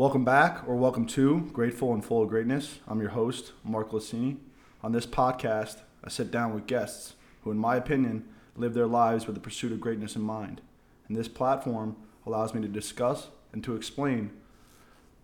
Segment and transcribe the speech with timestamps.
[0.00, 2.78] Welcome back, or welcome to Grateful and Full of Greatness.
[2.88, 4.38] I'm your host, Mark Glicini.
[4.82, 8.24] On this podcast, I sit down with guests who, in my opinion,
[8.56, 10.62] live their lives with the pursuit of greatness in mind.
[11.06, 14.30] And this platform allows me to discuss and to explain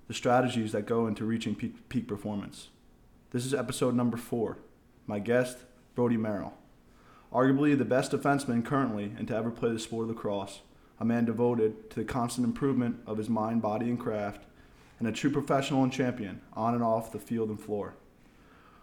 [0.09, 2.69] the strategies that go into reaching peak, peak performance.
[3.31, 4.59] This is episode number four.
[5.07, 5.57] My guest,
[5.95, 6.53] Brodie Merrill.
[7.33, 10.61] Arguably the best defenseman currently and to ever play the sport of lacrosse,
[11.01, 14.43] a man devoted to the constant improvement of his mind, body, and craft,
[14.99, 17.95] and a true professional and champion on and off the field and floor.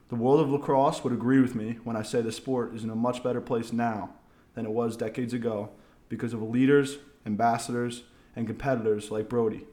[0.10, 2.90] The world of lacrosse would agree with me when I say the sport is in
[2.90, 4.12] a much better place now
[4.54, 5.70] than it was decades ago
[6.10, 8.04] because of leaders, ambassadors,
[8.36, 9.66] and competitors like Brodie.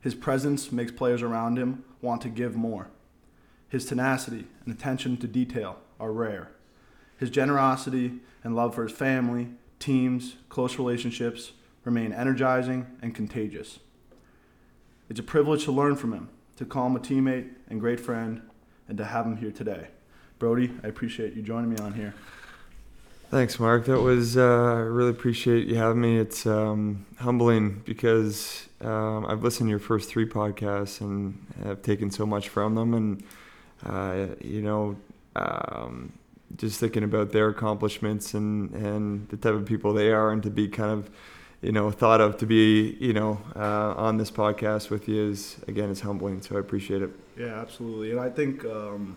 [0.00, 2.88] His presence makes players around him want to give more.
[3.68, 6.50] His tenacity and attention to detail are rare.
[7.18, 9.48] His generosity and love for his family,
[9.80, 11.52] teams, close relationships
[11.84, 13.80] remain energizing and contagious.
[15.08, 18.42] It's a privilege to learn from him, to call him a teammate and great friend,
[18.88, 19.88] and to have him here today.
[20.38, 22.12] Brodie, I appreciate you joining me on here.
[23.30, 23.86] Thanks, Mark.
[23.86, 26.18] That was, uh, I really appreciate you having me.
[26.18, 32.10] It's um, humbling because um, I've listened to your first three podcasts and have taken
[32.10, 32.94] so much from them.
[32.94, 33.24] And,
[33.84, 34.96] uh, you know,
[35.34, 36.12] um,
[36.56, 40.50] just thinking about their accomplishments and, and the type of people they are and to
[40.50, 41.10] be kind of
[41.66, 45.56] you know thought of to be you know uh, on this podcast with you is
[45.66, 47.10] again it's humbling so i appreciate it.
[47.36, 48.12] Yeah absolutely.
[48.12, 49.16] And i think um,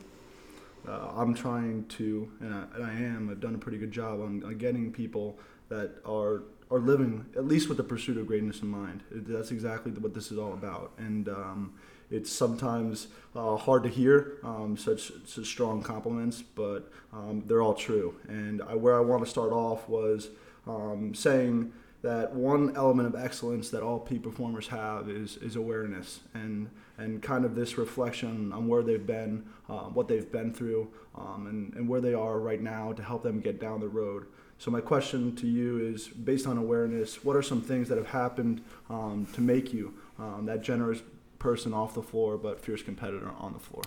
[0.87, 4.19] uh, i'm trying to and I, and I, am i've done a pretty good job
[4.19, 5.37] on, on, getting people
[5.69, 6.41] that are
[6.71, 9.03] are living at least with the pursuit of greatness in mind.
[9.11, 10.91] That's exactly what this is all about.
[10.97, 11.73] And um,
[12.11, 17.75] it's sometimes uh, hard to hear um, such, such strong compliments but um, they're all
[17.75, 18.15] true.
[18.27, 20.29] And I, where i want to start off was
[20.67, 26.21] um, saying that one element of excellence that all peak performers have is, is awareness
[26.33, 30.89] and, and kind of this reflection on where they've been, uh, what they've been through,
[31.15, 34.25] um, and, and where they are right now to help them get down the road.
[34.59, 38.07] So, my question to you is based on awareness, what are some things that have
[38.07, 41.01] happened um, to make you um, that generous
[41.37, 43.83] person off the floor but fierce competitor on the floor?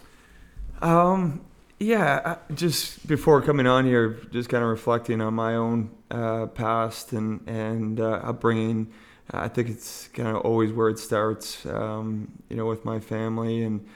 [0.80, 1.44] Um,
[1.82, 7.12] yeah, just before coming on here, just kind of reflecting on my own uh, past
[7.12, 8.92] and and uh, upbringing.
[9.30, 11.66] I think it's kind of always where it starts.
[11.66, 13.86] Um, you know, with my family and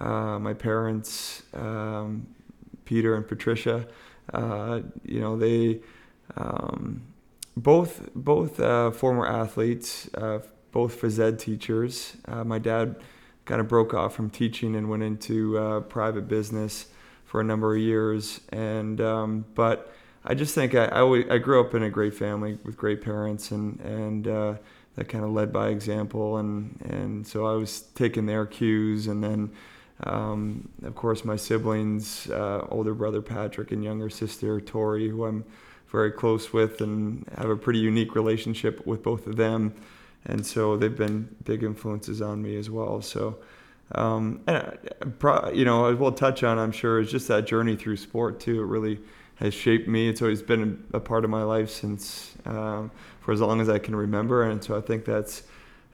[0.00, 2.26] uh, my parents, um,
[2.84, 3.86] Peter and Patricia.
[4.32, 5.80] Uh, you know, they
[6.36, 7.02] um,
[7.56, 10.40] both both uh, former athletes, uh,
[10.72, 12.16] both phys ed teachers.
[12.44, 12.96] my dad
[13.44, 16.86] kind of broke off from teaching and went into private business
[17.36, 18.40] for a number of years.
[18.48, 19.92] And um, but
[20.24, 23.50] I just think I, I, I, grew up in a great family with great parents,
[23.50, 24.54] and and uh,
[24.94, 29.22] that kind of led by example, and and so I was taking their cues, and
[29.22, 29.50] then.
[30.02, 35.42] Um, of course, my siblings, uh, older brother Patrick and younger sister Tori, who I'm
[35.88, 39.74] very close with and have a pretty unique relationship with both of them.
[40.26, 43.00] And so they've been big influences on me as well.
[43.00, 43.38] So
[43.92, 44.78] um, and
[45.22, 48.62] uh, you know, we'll touch on, I'm sure, is just that journey through sport too.
[48.62, 49.00] It really
[49.36, 50.08] has shaped me.
[50.08, 53.78] It's always been a part of my life since um, for as long as I
[53.78, 55.44] can remember, and so I think that's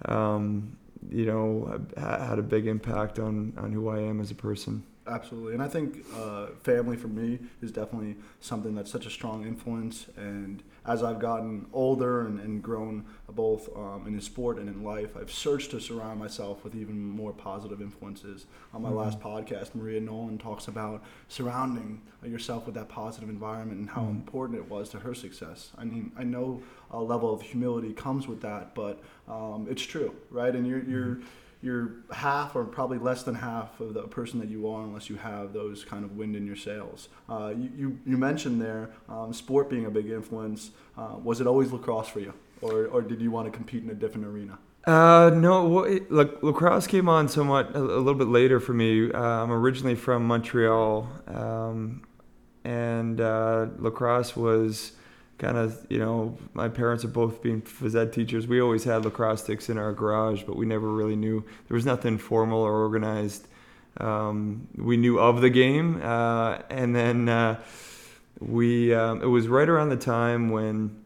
[0.07, 0.77] um,
[1.11, 4.85] you know had a big impact on on who I am as a person.
[5.07, 9.45] Absolutely, and I think uh, family for me is definitely something that's such a strong
[9.45, 10.07] influence.
[10.17, 15.17] And as I've gotten older and, and grown both um, in sport and in life,
[15.17, 18.47] I've searched to surround myself with even more positive influences.
[18.75, 18.99] On my mm-hmm.
[18.99, 24.11] last podcast, Maria Nolan talks about surrounding yourself with that positive environment and how mm-hmm.
[24.11, 25.71] important it was to her success.
[25.79, 30.15] I mean, I know a level of humility comes with that, but um, it's true,
[30.31, 30.55] right?
[30.55, 31.27] And you're you're mm-hmm
[31.63, 35.17] you're half or probably less than half of the person that you are unless you
[35.17, 37.09] have those kind of wind in your sails.
[37.29, 40.73] Uh, you, you, you, mentioned there um, sport being a big influence.
[40.99, 43.91] Uh, was it always lacrosse for you, or, or did you want to compete in
[43.91, 44.59] a different arena?
[44.85, 48.73] Uh, no, well, it, like lacrosse came on somewhat a, a, little bit later for
[48.73, 49.13] me.
[49.13, 52.03] Uh, I'm originally from Montreal, um,
[52.65, 54.93] and uh, lacrosse was
[55.39, 58.47] kind of, you know, my parents are both being phys ed teachers.
[58.47, 61.45] We always had lacrosse sticks in our garage, but we never really knew.
[61.69, 63.49] There was nothing formal or organized.
[63.99, 67.61] Um, we knew of the game, uh, and then uh,
[68.41, 68.95] we.
[68.95, 71.05] Um, it was right around the time when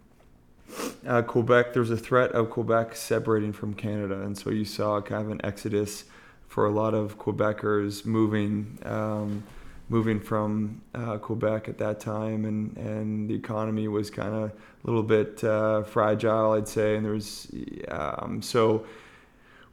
[1.06, 1.72] uh, Quebec.
[1.72, 5.30] There was a threat of Quebec separating from Canada, and so you saw kind of
[5.30, 6.04] an exodus
[6.46, 8.78] for a lot of Quebecers moving.
[8.84, 9.42] Um,
[9.88, 14.52] moving from uh, Quebec at that time, and, and the economy was kind of a
[14.84, 16.96] little bit uh, fragile, I'd say.
[16.96, 17.50] And there was
[17.88, 18.84] um, so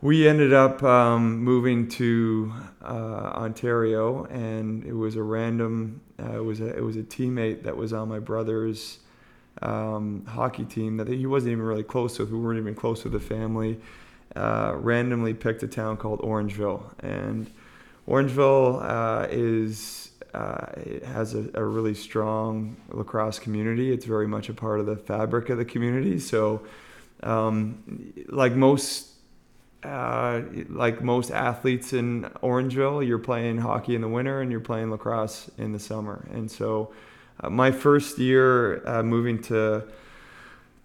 [0.03, 6.01] we ended up um, moving to uh, Ontario, and it was a random.
[6.21, 8.99] Uh, it was a it was a teammate that was on my brother's
[9.61, 12.31] um, hockey team that he wasn't even really close with.
[12.31, 13.79] We weren't even close with the family.
[14.35, 17.49] Uh, randomly picked a town called Orangeville, and
[18.05, 20.02] Orangeville uh, is
[20.33, 23.91] uh, it has a, a, really strong lacrosse community.
[23.91, 26.17] It's very much a part of the fabric of the community.
[26.17, 26.61] So,
[27.21, 29.09] um, like most
[29.83, 34.89] uh, like most athletes in Orangeville, you're playing hockey in the winter and you're playing
[34.91, 36.27] lacrosse in the summer.
[36.31, 36.93] And so,
[37.41, 39.83] uh, my first year uh, moving to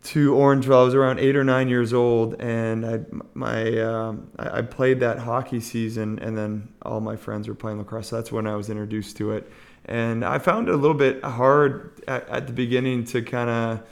[0.04, 3.00] to Orangeville, I was around eight or nine years old, and I
[3.34, 7.78] my um, I, I, played that hockey season, and then all my friends were playing
[7.78, 8.08] lacrosse.
[8.08, 9.50] So that's when I was introduced to it,
[9.84, 13.82] and I found it a little bit hard at, at the beginning to kind of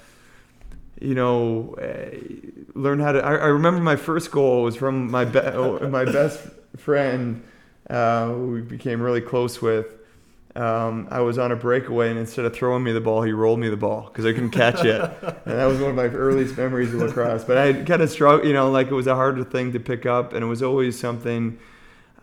[1.00, 2.16] you know, uh,
[2.74, 3.24] learn how to.
[3.24, 5.40] I, I, remember my first goal was from my be,
[5.88, 6.40] my best
[6.76, 7.42] friend,
[7.90, 9.94] uh, who we became really close with.
[10.56, 13.60] Um, I was on a breakaway, and instead of throwing me the ball, he rolled
[13.60, 15.00] me the ball because I couldn't catch it.
[15.22, 17.44] and that was one of my earliest memories of lacrosse.
[17.44, 20.06] But I kind of struggled, you know, like it was a harder thing to pick
[20.06, 21.58] up, and it was always something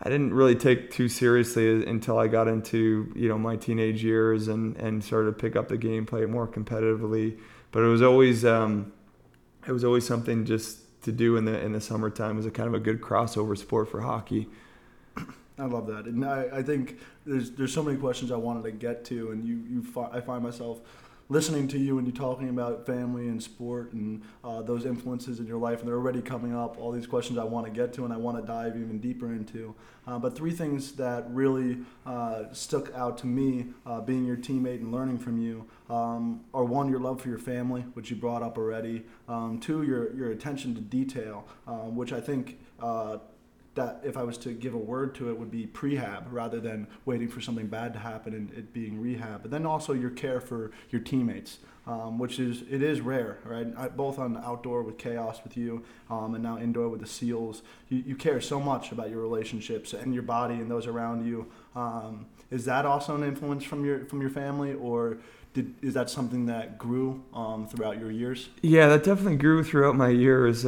[0.02, 4.48] I didn't really take too seriously until I got into you know my teenage years
[4.48, 7.38] and and started to pick up the game, play it more competitively
[7.74, 8.92] but it was always um,
[9.66, 12.30] it was always something just to do in the in the summertime.
[12.30, 14.46] It was a kind of a good crossover sport for hockey.
[15.58, 18.72] I love that, and I, I think there's there's so many questions I wanted to
[18.72, 20.80] get to, and you you fi- I find myself
[21.28, 25.46] listening to you and you talking about family and sport and uh, those influences in
[25.46, 26.78] your life, and they're already coming up.
[26.78, 29.32] All these questions I want to get to and I want to dive even deeper
[29.32, 29.74] into.
[30.06, 34.80] Uh, but three things that really uh, stuck out to me, uh, being your teammate
[34.80, 38.42] and learning from you, um, are one, your love for your family, which you brought
[38.42, 39.04] up already.
[39.28, 43.18] Um, two, your your attention to detail, um, which I think uh,
[43.74, 46.86] that if I was to give a word to it would be prehab rather than
[47.04, 49.42] waiting for something bad to happen and it being rehab.
[49.42, 53.66] But then also your care for your teammates, um, which is it is rare, right?
[53.76, 57.62] I, both on outdoor with chaos with you, um, and now indoor with the seals.
[57.88, 61.50] You, you care so much about your relationships and your body and those around you.
[61.74, 65.18] Um, is that also an influence from your from your family or?
[65.54, 68.48] Did, is that something that grew um, throughout your years?
[68.60, 70.66] Yeah, that definitely grew throughout my years.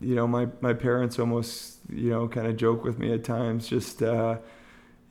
[0.00, 3.68] You know, my, my parents almost, you know, kind of joke with me at times,
[3.68, 4.38] just, uh,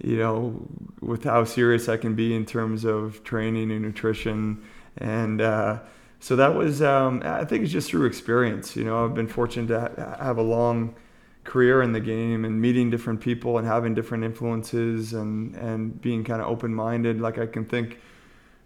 [0.03, 0.67] you know,
[0.99, 4.61] with how serious I can be in terms of training and nutrition.
[4.97, 5.79] And uh,
[6.19, 8.75] so that was, um, I think it's just through experience.
[8.75, 10.95] You know, I've been fortunate to ha- have a long
[11.43, 16.23] career in the game and meeting different people and having different influences and, and being
[16.23, 17.21] kind of open minded.
[17.21, 17.99] Like I can think,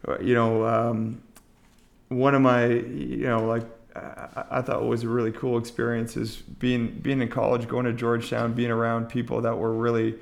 [0.07, 1.21] uh, you know, um,
[2.09, 3.65] one of my, you know, like
[4.49, 7.93] I, thought it was a really cool experience is being being in college, going to
[7.93, 10.15] Georgetown, being around people that were really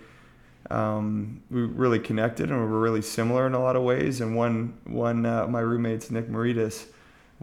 [0.69, 4.21] um, we really connected and we were really similar in a lot of ways.
[4.21, 6.87] And one one uh, my roommates Nick Maritas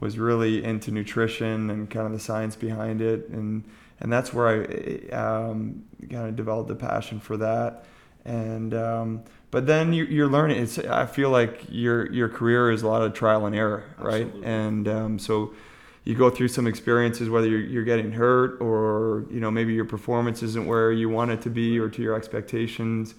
[0.01, 3.65] was really into nutrition and kind of the science behind it, and
[4.01, 7.85] and that's where I um, kind of developed a passion for that.
[8.25, 10.63] And um, but then you, are learning.
[10.63, 14.23] It's I feel like your your career is a lot of trial and error, right?
[14.23, 14.47] Absolutely.
[14.47, 15.55] And um, so
[16.05, 19.85] you go through some experiences, whether you're, you're, getting hurt or you know maybe your
[19.85, 23.15] performance isn't where you want it to be or to your expectations,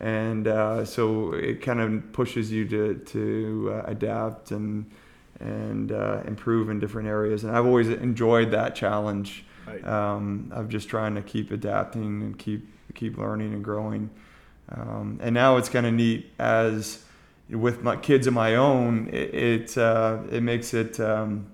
[0.00, 4.90] and uh, so it kind of pushes you to to uh, adapt and
[5.40, 7.44] and uh, improve in different areas.
[7.44, 9.86] And I've always enjoyed that challenge right.
[9.86, 14.08] um, of just trying to keep adapting and keep keep learning and growing.
[14.70, 17.04] Um, and now it's kind of neat as
[17.50, 20.98] with my kids of my own, it it, uh, it makes it.
[20.98, 21.51] Um,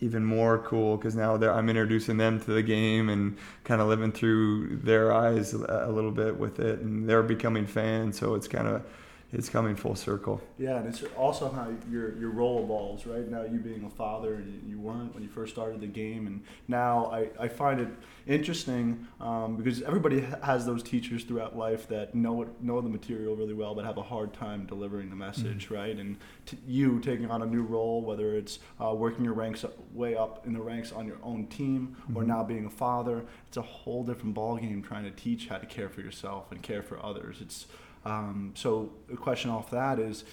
[0.00, 4.12] even more cool because now I'm introducing them to the game and kind of living
[4.12, 8.18] through their eyes a, little bit with it, and they're becoming fans.
[8.18, 8.82] So it's kind of
[9.32, 10.40] it's coming full circle.
[10.58, 13.28] Yeah, and it's also how your your role evolves, right?
[13.28, 16.42] Now you being a father, and you weren't when you first started the game, and
[16.66, 17.88] now I, I find it
[18.26, 23.36] interesting um, because everybody has those teachers throughout life that know it, know the material
[23.36, 25.74] really well, but have a hard time delivering the message, mm-hmm.
[25.74, 25.96] right?
[25.96, 30.16] And t- you taking on a new role, whether it's uh, working your ranks way
[30.16, 32.16] up in the ranks on your own team, mm-hmm.
[32.16, 35.66] or now being a father, it's a whole different ballgame trying to teach how to
[35.66, 37.38] care for yourself and care for others.
[37.40, 37.66] It's
[38.04, 40.24] um, so the question off that is,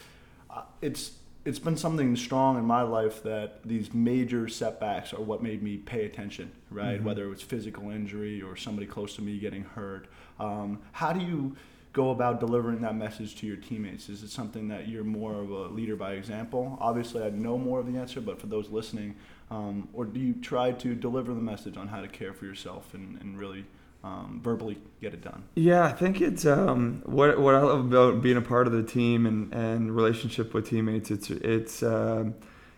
[0.50, 1.14] uh, it's
[1.46, 5.78] it's been something strong in my life that these major setbacks are what made me
[5.78, 6.98] pay attention, right?
[6.98, 7.06] Mm-hmm.
[7.06, 10.08] Whether it was physical injury or somebody close to me getting hurt.
[10.40, 11.56] Um, how do you
[11.94, 14.10] go about delivering that message to your teammates?
[14.10, 16.78] Is it something that you're more of a leader by example?
[16.82, 19.16] Obviously, I know more of the answer, but for those listening,
[19.50, 22.94] Um, or do you try to deliver the message on how to care for yourself
[22.94, 23.64] and, and really
[24.08, 25.44] um, verbally get it done?
[25.56, 28.84] Yeah, I think it's um, what what I love about being a part of the
[28.84, 31.12] team and, and relationship with teammates.
[31.12, 32.36] It's it's um,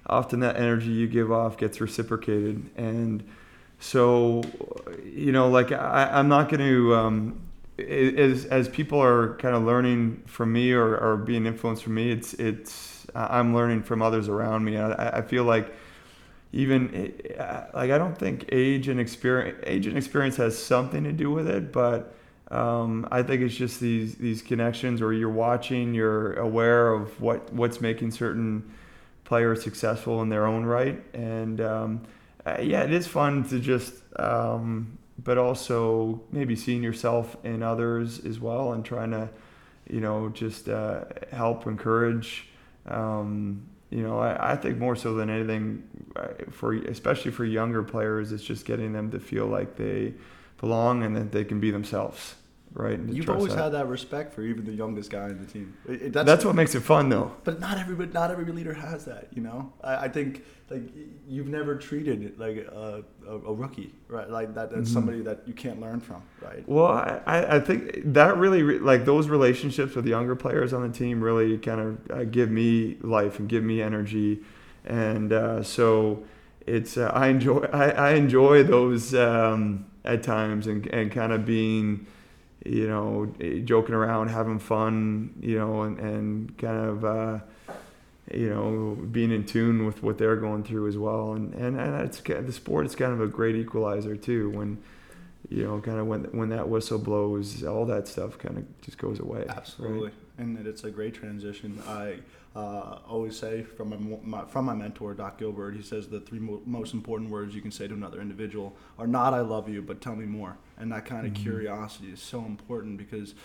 [0.07, 3.23] often that energy you give off gets reciprocated, and
[3.79, 4.41] so
[5.03, 6.95] you know, like I, I'm not going to.
[6.95, 7.41] Um,
[7.79, 12.11] as, as people are kind of learning from me or, or being influenced from me,
[12.11, 14.77] it's it's I'm learning from others around me.
[14.77, 15.73] I, I feel like
[16.51, 21.11] even eh, like I don't think age and experience age and experience has something to
[21.11, 22.15] do with it, but
[22.51, 27.53] um, I think it's just these these connections where you're watching, you're aware of what
[27.53, 28.73] what's making certain
[29.23, 32.01] players successful in their own right, and um,
[32.45, 33.93] uh, yeah, it is fun to just.
[34.17, 39.29] Um, but also maybe seeing yourself in others as well and trying to,
[39.89, 42.47] you know, just uh, help encourage.
[42.87, 45.83] Um, you know, I, I think more so than anything,
[46.51, 50.13] for especially for younger players, it's just getting them to feel like they
[50.59, 52.35] belong and that they can be themselves
[52.73, 52.99] right?
[52.99, 53.63] You've always that.
[53.63, 55.75] had that respect for even the youngest guy in the team.
[55.87, 57.31] It, it, that's, that's, what makes it fun, though.
[57.43, 59.27] But not every not every leader has that.
[59.33, 60.83] You know, I, I think like
[61.27, 64.29] you've never treated like a, a, a rookie, right?
[64.29, 64.93] Like that that's mm-hmm.
[64.93, 66.67] somebody that you can't learn from, right?
[66.67, 71.21] Well, I, I think that really like those relationships with younger players on the team
[71.21, 74.41] really kind of uh, give me life and give me energy,
[74.85, 76.23] and uh, so
[76.65, 81.45] it's uh, I enjoy I, I enjoy those um, at times and and kind of
[81.45, 82.05] being
[82.69, 83.33] you know,
[83.65, 87.39] joking around, having fun, you know, and, and kind of, uh,
[88.31, 91.33] you know, being in tune with what they're going through as well.
[91.33, 94.51] And, and, and it's, the sport is kind of a great equalizer too.
[94.51, 94.77] When,
[95.49, 98.99] you know, kind of when, when that whistle blows, all that stuff kind of just
[98.99, 99.45] goes away.
[99.49, 100.09] Absolutely.
[100.09, 100.13] Right?
[100.37, 101.81] And it's a great transition.
[101.87, 102.17] I,
[102.59, 106.39] uh, always say from my, my, from my mentor, Doc Gilbert, he says the three
[106.39, 109.81] mo- most important words you can say to another individual are not "I love you,"
[109.81, 111.43] but "Tell me more." And that kind of mm-hmm.
[111.43, 113.35] curiosity is so important because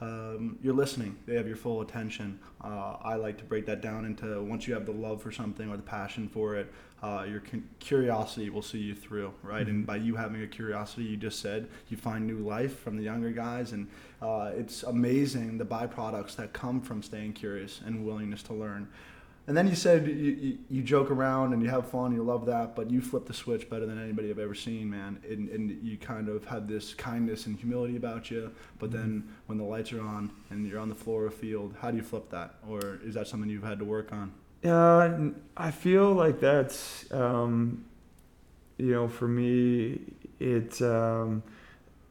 [0.00, 1.16] um, you're listening.
[1.26, 2.38] They have your full attention.
[2.62, 5.68] Uh, I like to break that down into once you have the love for something
[5.70, 6.72] or the passion for it,
[7.02, 7.42] uh, your
[7.78, 9.62] curiosity will see you through, right?
[9.62, 9.70] Mm-hmm.
[9.70, 13.04] And by you having a curiosity, you just said you find new life from the
[13.04, 13.88] younger guys, and
[14.20, 18.88] uh, it's amazing the byproducts that come from staying curious and willingness to learn.
[19.46, 22.44] And then you said you, you, you, joke around and you have fun, you love
[22.46, 25.20] that, but you flip the switch better than anybody I've ever seen, man.
[25.26, 28.98] And, and you kind of have this kindness and humility about you, but mm-hmm.
[28.98, 31.96] then when the lights are on and you're on the floor of field, how do
[31.96, 32.56] you flip that?
[32.68, 34.34] Or is that something you've had to work on?
[34.64, 37.84] Uh, I feel like that's, um,
[38.76, 40.00] you know, for me,
[40.40, 41.42] it's, um,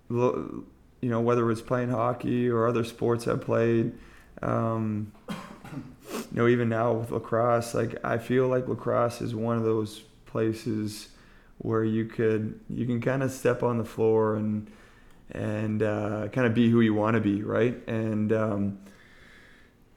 [0.09, 0.65] you
[1.01, 3.93] know, whether it's playing hockey or other sports I've played,
[4.41, 9.63] um, you know, even now with lacrosse, like I feel like lacrosse is one of
[9.63, 11.09] those places
[11.57, 14.71] where you could, you can kind of step on the floor and,
[15.31, 17.75] and uh, kind of be who you want to be, right?
[17.87, 18.79] And, um,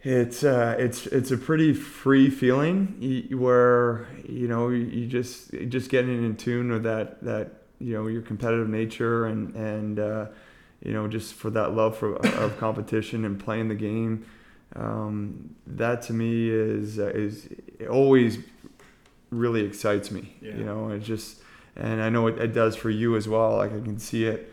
[0.03, 6.25] it's uh, it's it's a pretty free feeling where you know you just just getting
[6.25, 10.27] in tune with that that you know your competitive nature and and uh,
[10.83, 14.25] you know just for that love for of competition and playing the game
[14.77, 17.49] um, that to me is uh, is
[17.91, 18.39] always
[19.31, 20.57] really excites me yeah.
[20.57, 21.43] you know it just
[21.77, 24.53] and I know it, it, does for you as well like I can see it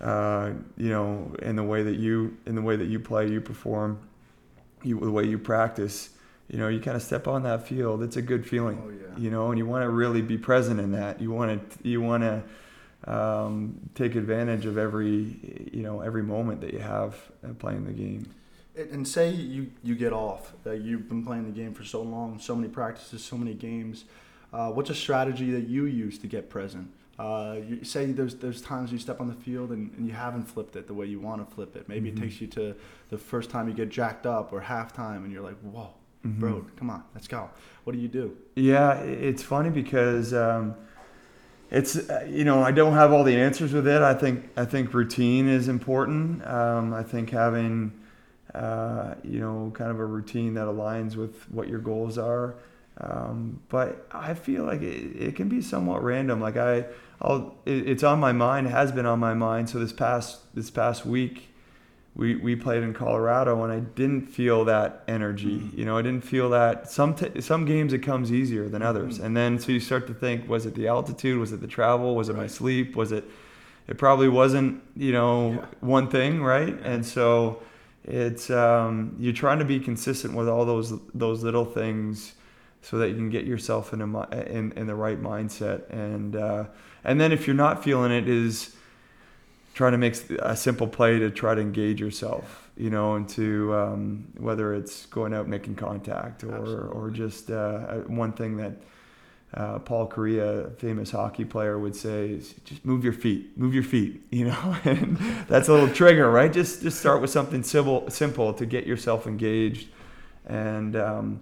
[0.00, 3.42] uh, you know in the way that you in the way that you play you
[3.42, 4.00] perform
[4.82, 6.10] you, the way you practice,
[6.48, 8.02] you know, you kind of step on that field.
[8.02, 9.22] It's a good feeling, oh, yeah.
[9.22, 11.20] you know, and you want to really be present in that.
[11.20, 16.60] You want to, you want to um, take advantage of every, you know, every moment
[16.62, 17.16] that you have
[17.58, 18.26] playing the game.
[18.76, 22.38] And say you, you get off, that you've been playing the game for so long,
[22.38, 24.04] so many practices, so many games.
[24.52, 26.90] Uh, what's a strategy that you use to get present?
[27.20, 30.44] Uh, you say there's there's times you step on the field and, and you haven't
[30.44, 31.86] flipped it the way you want to flip it.
[31.86, 32.16] Maybe mm-hmm.
[32.16, 32.74] it takes you to
[33.10, 35.90] the first time you get jacked up or halftime and you're like, whoa,
[36.26, 36.40] mm-hmm.
[36.40, 37.50] bro, come on, let's go.
[37.84, 38.38] What do you do?
[38.56, 40.74] Yeah, it's funny because um,
[41.70, 44.00] it's uh, you know I don't have all the answers with it.
[44.00, 46.46] I think I think routine is important.
[46.46, 47.92] Um, I think having
[48.54, 52.54] uh, you know kind of a routine that aligns with what your goals are.
[53.00, 56.40] Um, but I feel like it, it can be somewhat random.
[56.40, 56.84] Like I,
[57.22, 59.70] I'll, it, it's on my mind, has been on my mind.
[59.70, 61.48] So this past this past week,
[62.14, 65.58] we, we played in Colorado, and I didn't feel that energy.
[65.58, 65.78] Mm-hmm.
[65.78, 66.90] You know, I didn't feel that.
[66.90, 69.26] Some t- some games it comes easier than others, mm-hmm.
[69.26, 71.38] and then so you start to think: was it the altitude?
[71.38, 72.14] Was it the travel?
[72.14, 72.42] Was it right.
[72.42, 72.96] my sleep?
[72.96, 73.24] Was it?
[73.88, 74.82] It probably wasn't.
[74.94, 75.66] You know, yeah.
[75.80, 76.78] one thing, right?
[76.82, 77.62] And so
[78.04, 82.34] it's um, you're trying to be consistent with all those those little things
[82.82, 86.64] so that you can get yourself in a in, in the right mindset and uh,
[87.04, 88.74] and then if you're not feeling it is
[89.74, 94.26] trying to make a simple play to try to engage yourself you know into um,
[94.38, 96.88] whether it's going out making contact or Absolutely.
[96.90, 98.72] or just uh, one thing that
[99.52, 103.82] uh, Paul Kariya, famous hockey player, would say, is "Just move your feet, move your
[103.82, 105.16] feet." You know, and
[105.48, 106.52] that's a little trigger, right?
[106.52, 109.88] Just just start with something simple, simple to get yourself engaged.
[110.46, 111.40] And um,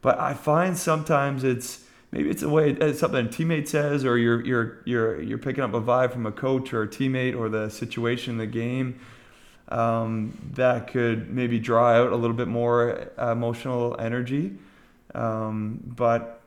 [0.00, 4.18] but I find sometimes it's maybe it's a way it's something a teammate says, or
[4.18, 7.48] you're you're you're you're picking up a vibe from a coach or a teammate or
[7.48, 9.00] the situation in the game.
[9.70, 14.56] Um, that could maybe draw out a little bit more emotional energy.
[15.14, 16.40] Um, but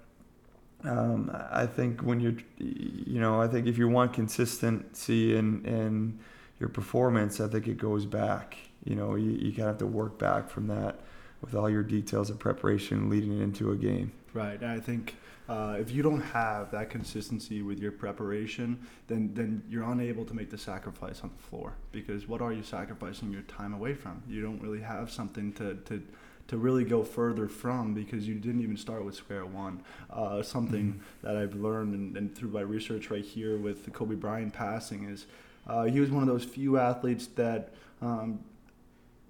[0.84, 6.20] um, I think when you're, you know, I think if you want consistency in, in
[6.60, 8.58] your performance, I think it goes back.
[8.84, 11.00] You know, you, you kind of have to work back from that
[11.42, 14.12] with all your details of preparation leading into a game.
[14.34, 14.62] Right.
[14.64, 15.16] I think
[15.50, 20.34] uh, if you don't have that consistency with your preparation, then then you're unable to
[20.34, 21.74] make the sacrifice on the floor.
[21.92, 24.24] Because what are you sacrificing your time away from?
[24.28, 26.02] You don't really have something to, to
[26.48, 29.82] to really go further from because you didn't even start with square one.
[30.10, 31.28] Uh, something mm-hmm.
[31.28, 35.06] that I've learned and, and, through my research right here with the Kobe Bryant passing
[35.06, 35.28] is
[35.66, 38.44] uh, he was one of those few athletes that, um,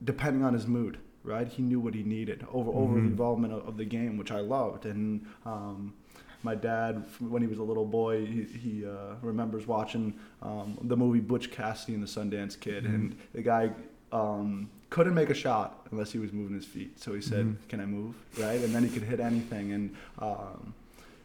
[0.03, 2.79] depending on his mood, right, he knew what he needed over mm-hmm.
[2.79, 5.25] over the involvement of, of, the game, which I loved and.
[5.45, 5.93] Um,
[6.43, 10.97] my dad, when he was a little boy, he, he uh, remembers watching um, the
[10.97, 12.95] movie Butch Cassidy and the Sundance Kid, mm-hmm.
[12.95, 13.69] and the guy
[14.11, 16.99] um, couldn't make a shot unless he was moving his feet.
[16.99, 17.67] So he said, mm-hmm.
[17.67, 19.71] "Can I move?" Right, and then he could hit anything.
[19.71, 20.73] And um,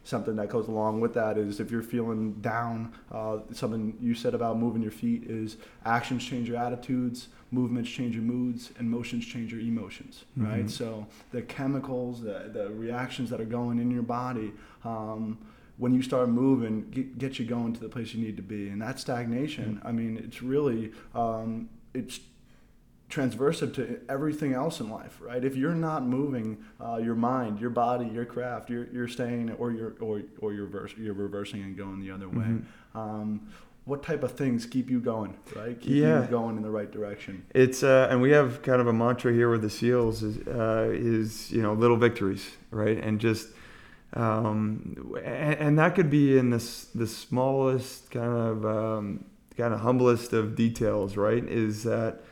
[0.07, 4.33] something that goes along with that is if you're feeling down, uh, something you said
[4.33, 9.25] about moving your feet is actions change your attitudes, movements change your moods, and motions
[9.25, 10.23] change your emotions.
[10.39, 10.49] Mm-hmm.
[10.49, 10.69] Right.
[10.69, 14.53] So the chemicals, the the reactions that are going in your body.
[14.85, 15.37] Um,
[15.79, 18.69] when you start moving, get, get, you going to the place you need to be,
[18.69, 19.75] and that stagnation.
[19.75, 19.87] Mm-hmm.
[19.87, 22.19] I mean, it's really um, it's
[23.09, 25.43] transversive to everything else in life, right?
[25.43, 29.71] If you're not moving uh, your mind, your body, your craft, you're, you're staying or
[29.71, 32.45] you're or or you're, you're reversing and going the other way.
[32.45, 32.99] Mm-hmm.
[32.99, 33.47] Um,
[33.85, 35.79] what type of things keep you going, right?
[35.79, 36.21] Keep yeah.
[36.21, 37.45] you going in the right direction.
[37.55, 40.89] It's uh, and we have kind of a mantra here with the Seals is uh,
[40.91, 42.97] is you know little victories, right?
[42.97, 43.47] And just
[44.13, 49.79] um, and, and, that could be in this the smallest kind of um, kind of
[49.79, 51.43] humblest of details, right?
[51.43, 52.23] Is that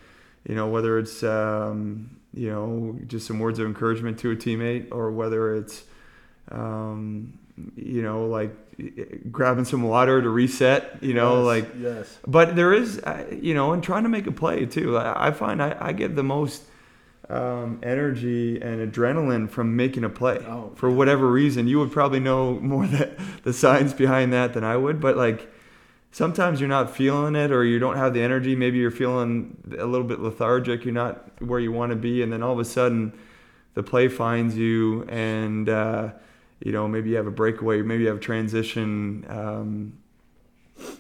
[0.48, 4.88] you know, whether it's um, you know just some words of encouragement to a teammate,
[4.92, 5.84] or whether it's
[6.52, 7.38] um,
[7.76, 8.52] you know like
[9.32, 11.02] grabbing some water to reset.
[11.02, 12.18] You know, yes, like yes.
[12.28, 14.98] But there is, uh, you know, and trying to make a play too.
[14.98, 16.64] I, I find I, I, get the most.
[17.28, 21.68] Um, energy and adrenaline from making a play oh, for whatever reason.
[21.68, 25.52] You would probably know more that the science behind that than I would, but like
[26.16, 28.56] sometimes you're not feeling it or you don't have the energy.
[28.56, 30.86] Maybe you're feeling a little bit lethargic.
[30.86, 32.22] You're not where you want to be.
[32.22, 33.12] And then all of a sudden,
[33.74, 36.12] the play finds you and, uh,
[36.64, 39.26] you know, maybe you have a breakaway, maybe you have a transition.
[39.28, 39.98] Um,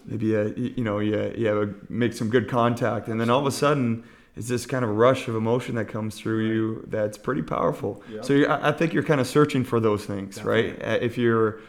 [0.06, 3.40] maybe you, you know you, you have a, make some good contact and then all
[3.40, 4.04] of a sudden
[4.38, 8.24] it's this kind of rush of emotion that comes through you that's pretty powerful yep.
[8.24, 10.82] so I think you're kind of searching for those things Definitely.
[10.82, 11.60] right if you're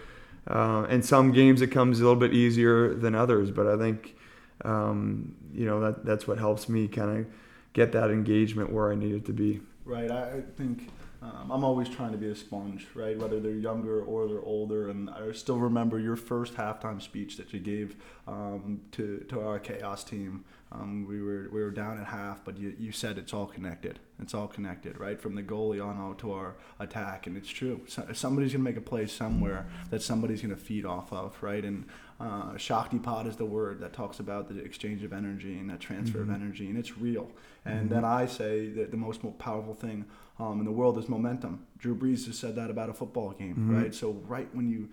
[0.46, 4.16] uh, in some games, it comes a little bit easier than others, but I think
[4.64, 7.26] um, you know that that's what helps me kind of
[7.72, 9.60] get that engagement where I need it to be.
[9.84, 10.10] Right.
[10.10, 10.88] I think
[11.22, 13.18] um, I'm always trying to be a sponge, right?
[13.18, 14.90] Whether they're younger or they're older.
[14.90, 19.58] And I still remember your first halftime speech that you gave um, to to our
[19.58, 20.44] chaos team.
[20.72, 24.00] Um, we were we were down at half, but you, you said it's all connected.
[24.20, 25.20] It's all connected, right?
[25.20, 27.82] From the goalie on out to our attack, and it's true.
[27.86, 31.64] So, somebody's gonna make a play somewhere that somebody's gonna feed off of, right?
[31.64, 31.86] And
[32.18, 36.18] uh, Shaktipat is the word that talks about the exchange of energy and that transfer
[36.18, 36.30] mm-hmm.
[36.30, 37.30] of energy, and it's real.
[37.64, 37.94] And mm-hmm.
[37.94, 40.04] then I say that the most powerful thing
[40.40, 41.64] um, in the world is momentum.
[41.78, 43.82] Drew Brees has said that about a football game, mm-hmm.
[43.82, 43.94] right?
[43.94, 44.88] So right when you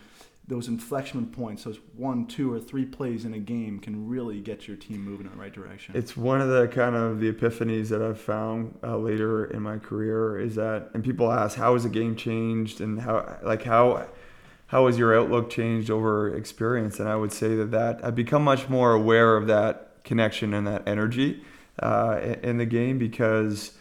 [0.47, 4.67] those inflection points, those one, two, or three plays in a game can really get
[4.67, 5.95] your team moving in the right direction.
[5.95, 9.77] It's one of the kind of the epiphanies that I've found uh, later in my
[9.77, 14.07] career is that, and people ask, how has the game changed, and how like how
[14.67, 16.99] how has your outlook changed over experience?
[16.99, 20.67] And I would say that that I've become much more aware of that connection and
[20.67, 21.43] that energy
[21.79, 23.77] uh, in the game because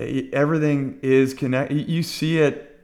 [0.00, 1.88] everything is connected.
[1.88, 2.80] You see it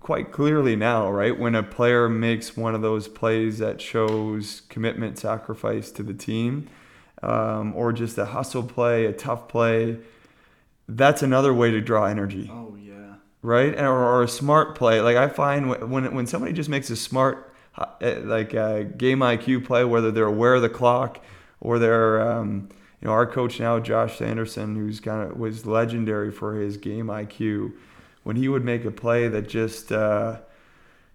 [0.00, 1.38] quite clearly now, right?
[1.38, 6.68] When a player makes one of those plays that shows commitment, sacrifice to the team,
[7.22, 9.98] um, or just a hustle play, a tough play,
[10.88, 12.50] that's another way to draw energy.
[12.52, 13.14] Oh yeah.
[13.42, 13.78] right?
[13.78, 15.00] Or, or a smart play.
[15.00, 17.86] Like I find when when somebody just makes a smart uh,
[18.22, 21.22] like a game IQ play, whether they're aware of the clock
[21.60, 22.68] or they're um,
[23.00, 27.06] you know our coach now Josh Sanderson, who's kind of was legendary for his game
[27.06, 27.72] IQ,
[28.22, 30.38] when he would make a play that just uh,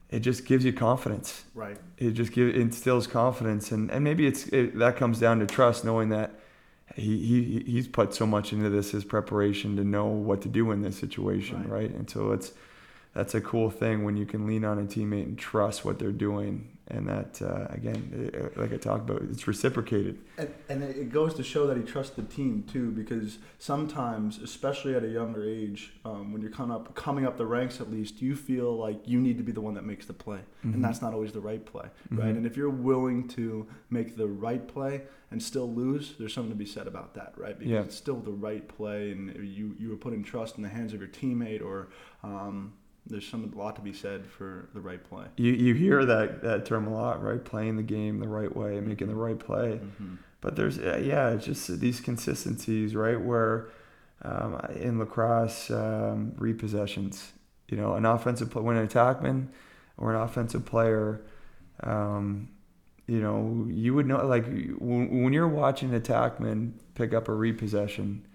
[0.10, 1.46] it just gives you confidence.
[1.56, 1.78] Right.
[1.98, 5.86] It just gives instills confidence, and, and maybe it's it, that comes down to trust,
[5.86, 6.32] knowing that
[6.96, 10.72] he, he he's put so much into this his preparation to know what to do
[10.72, 11.84] in this situation, right?
[11.84, 11.90] right?
[11.92, 12.52] And so it's
[13.14, 16.12] that's a cool thing when you can lean on a teammate and trust what they're
[16.12, 21.12] doing and that uh, again it, like i talked about it's reciprocated and, and, it
[21.12, 25.48] goes to show that he trusts the team too because sometimes especially at a younger
[25.48, 29.08] age um, when you're coming up coming up the ranks at least you feel like
[29.08, 30.74] you need to be the one that makes the play mm-hmm.
[30.74, 32.38] and that's not always the right play right mm-hmm.
[32.38, 36.58] and if you're willing to make the right play and still lose there's something to
[36.58, 37.82] be said about that right because yeah.
[37.82, 41.00] it's still the right play and you you were putting trust in the hands of
[41.00, 41.88] your teammate or
[42.24, 42.74] um,
[43.06, 45.26] there's some a lot to be said for the right play.
[45.38, 47.44] You you hear that that term a lot, right?
[47.44, 49.80] Playing the game the right way, making the right play.
[49.82, 50.16] Mm-hmm.
[50.40, 53.20] But there's yeah, it's just these consistencies, right?
[53.20, 53.70] Where
[54.24, 57.32] um, in lacrosse, um, repossessions,
[57.70, 59.48] you know, an offensive play, when an attackman
[59.98, 61.22] or an offensive player,
[61.82, 62.50] um,
[63.08, 67.34] you know, you would know like when, when you're watching an attackman pick up a
[67.34, 68.26] repossession,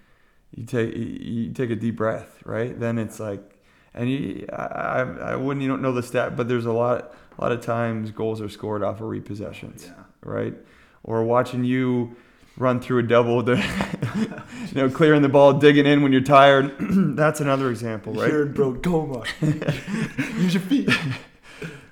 [0.51, 2.79] you take you take a deep breath, right?
[2.79, 3.56] Then it's like
[3.97, 7.43] and you, I, I wouldn't you don't know the stat, but there's a lot a
[7.43, 9.95] lot of times goals are scored off of repossessions, yeah.
[10.23, 10.55] right?
[11.03, 12.17] Or watching you
[12.57, 13.57] run through a double, to,
[14.69, 16.75] you know, clearing the ball, digging in when you're tired.
[16.81, 18.31] That's another example, right?
[18.31, 19.25] Here, bro, coma.
[19.41, 20.91] Use your feet.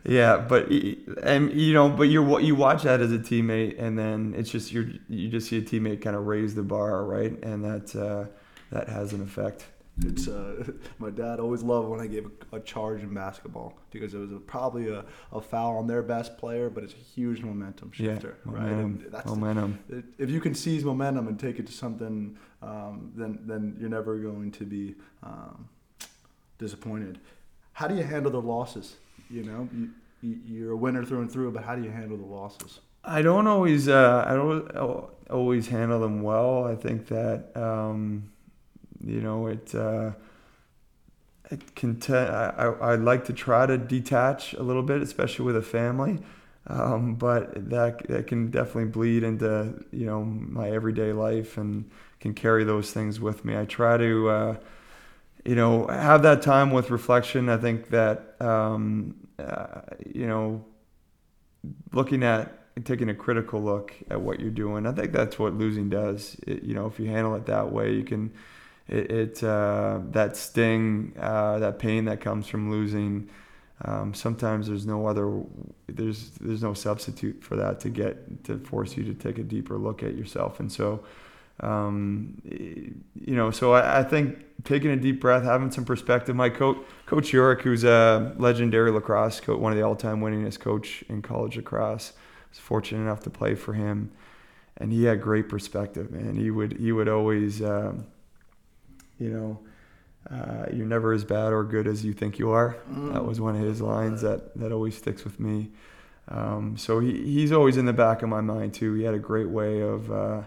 [0.06, 0.70] Yeah, but
[1.22, 4.70] and you know, but you're you watch that as a teammate, and then it's just
[4.70, 7.32] you you just see a teammate kind of raise the bar, right?
[7.42, 8.26] And that uh,
[8.70, 9.64] that has an effect.
[10.02, 10.64] It's uh,
[10.98, 14.32] my dad always loved when I gave a, a charge in basketball because it was
[14.32, 18.36] a, probably a, a foul on their best player, but it's a huge momentum shifter,
[18.44, 19.04] yeah, momentum, right?
[19.04, 19.78] And that's momentum.
[19.88, 23.90] The, if you can seize momentum and take it to something, um, then then you're
[23.90, 25.68] never going to be um,
[26.58, 27.20] disappointed.
[27.72, 28.96] How do you handle the losses?
[29.30, 29.68] You know,
[30.22, 32.80] you, you're a winner through and through, but how do you handle the losses?
[33.04, 36.64] I don't always uh, I don't always handle them well.
[36.64, 37.56] I think that.
[37.56, 38.30] Um,
[39.04, 40.12] you know, it uh,
[41.50, 42.00] it can.
[42.08, 46.18] I I like to try to detach a little bit, especially with a family.
[46.66, 51.90] Um, but that that can definitely bleed into you know my everyday life and
[52.20, 53.56] can carry those things with me.
[53.56, 54.56] I try to uh,
[55.44, 57.50] you know have that time with reflection.
[57.50, 60.64] I think that um, uh, you know
[61.92, 64.86] looking at taking a critical look at what you're doing.
[64.86, 66.36] I think that's what losing does.
[66.46, 68.32] It, you know, if you handle it that way, you can
[68.88, 73.28] it, it uh, that sting, uh, that pain that comes from losing.
[73.84, 75.42] Um, sometimes there's no other,
[75.88, 79.78] there's there's no substitute for that to get to force you to take a deeper
[79.78, 80.60] look at yourself.
[80.60, 81.04] And so,
[81.60, 86.36] um, you know, so I, I, think taking a deep breath, having some perspective.
[86.36, 91.04] My coach, Coach Urick, who's a legendary lacrosse coach, one of the all-time winningest coach
[91.08, 92.12] in college lacrosse,
[92.50, 94.12] was fortunate enough to play for him,
[94.76, 96.10] and he had great perspective.
[96.10, 97.62] Man, he would he would always.
[97.62, 98.06] Um,
[99.18, 99.58] you know,
[100.30, 102.76] uh, you're never as bad or good as you think you are.
[102.90, 103.12] Mm.
[103.12, 105.70] That was one of his lines that, that always sticks with me.
[106.28, 108.94] Um, so he, he's always in the back of my mind too.
[108.94, 110.42] He had a great way of, uh,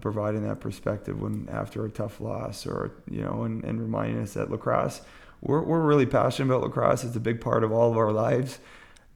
[0.00, 4.32] providing that perspective when after a tough loss or, you know, and, and reminding us
[4.32, 5.02] that lacrosse,
[5.42, 7.04] we're, we're really passionate about lacrosse.
[7.04, 8.58] It's a big part of all of our lives,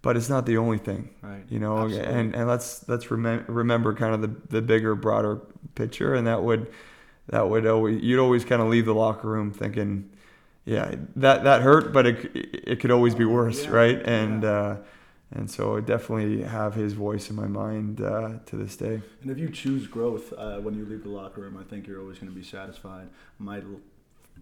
[0.03, 1.44] but it's not the only thing, right?
[1.49, 2.12] You know, Absolutely.
[2.12, 5.37] and, and let's, let's remem- remember kind of the, the bigger, broader
[5.75, 6.14] picture.
[6.14, 6.70] And that would,
[7.29, 10.11] that would always you'd always kind of leave the locker room thinking,
[10.65, 13.71] yeah, that that hurt, but it it could always be worse, yeah.
[13.71, 14.03] right?
[14.05, 14.51] And yeah.
[14.51, 14.77] uh,
[15.33, 19.03] and so I definitely have his voice in my mind uh, to this day.
[19.23, 22.01] And if you choose growth uh, when you leave the locker room, I think you're
[22.01, 23.09] always going to be satisfied.
[23.39, 23.61] My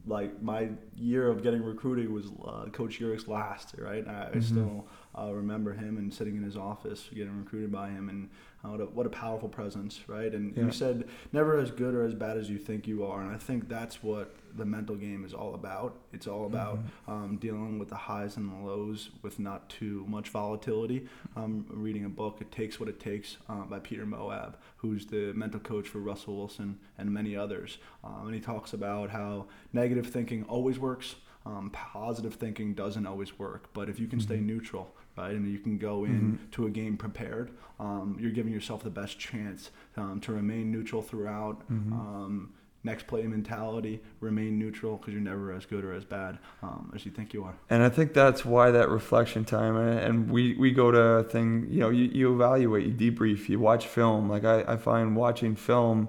[0.07, 4.07] like my year of getting recruited was uh, Coach Urick's last, right?
[4.07, 4.41] I, mm-hmm.
[4.41, 4.87] still
[5.19, 8.29] uh, remember him and sitting in his office getting recruited by him, and
[8.71, 10.33] what, a, what a powerful presence, right?
[10.33, 10.65] And yeah.
[10.65, 13.37] you said never as good or as bad as you think you are, and I
[13.37, 15.97] think that's what the mental game is all about.
[16.13, 17.13] It's all about mm-hmm.
[17.13, 21.09] um, dealing with the highs and the lows with not too much volatility.
[21.37, 25.33] Um, reading a book, It Takes What It Takes uh, by Trevor Moawad, who's the
[25.35, 27.79] mental coach for Russell Wilson and many others.
[28.05, 31.17] Um, and he talks about how negative thinking always works.
[31.47, 34.29] Um, positive thinking doesn't always work, but if you can mm-hmm.
[34.29, 36.51] stay neutral, right, and you can go in mm-hmm.
[36.53, 41.03] to a game prepared, um, you're giving yourself the best chance um, to remain neutral
[41.03, 41.61] throughout.
[41.71, 41.93] Mm-hmm.
[41.93, 42.53] Um,
[42.85, 47.05] next play mentality, remain neutral because you're never as good or as bad um, as
[47.07, 47.55] you think you are.
[47.71, 51.67] And I think that's why that reflection time, and we, we go to a thing,
[51.71, 54.29] you know, you, you evaluate, you debrief, you watch film.
[54.29, 56.09] Like I, I find watching film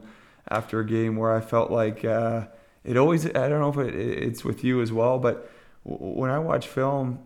[0.49, 2.47] after a game where I felt like uh,
[2.83, 5.49] it always, I don't know if it, it's with you as well, but
[5.83, 7.19] when I watch film,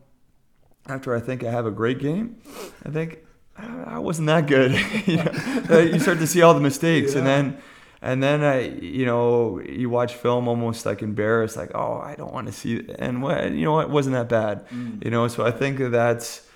[0.89, 2.37] after I think I have a great game,
[2.85, 3.19] I think
[3.57, 4.71] I wasn't that good.
[5.05, 7.19] you, know, you start to see all the mistakes, yeah.
[7.19, 7.57] and then
[8.01, 12.33] and then I, you know, you watch film almost like embarrassed, like, oh, I don't
[12.33, 12.95] want to see it.
[12.97, 15.03] And what, you know, it wasn't that bad, mm.
[15.03, 15.27] you know.
[15.27, 16.47] So I think that that's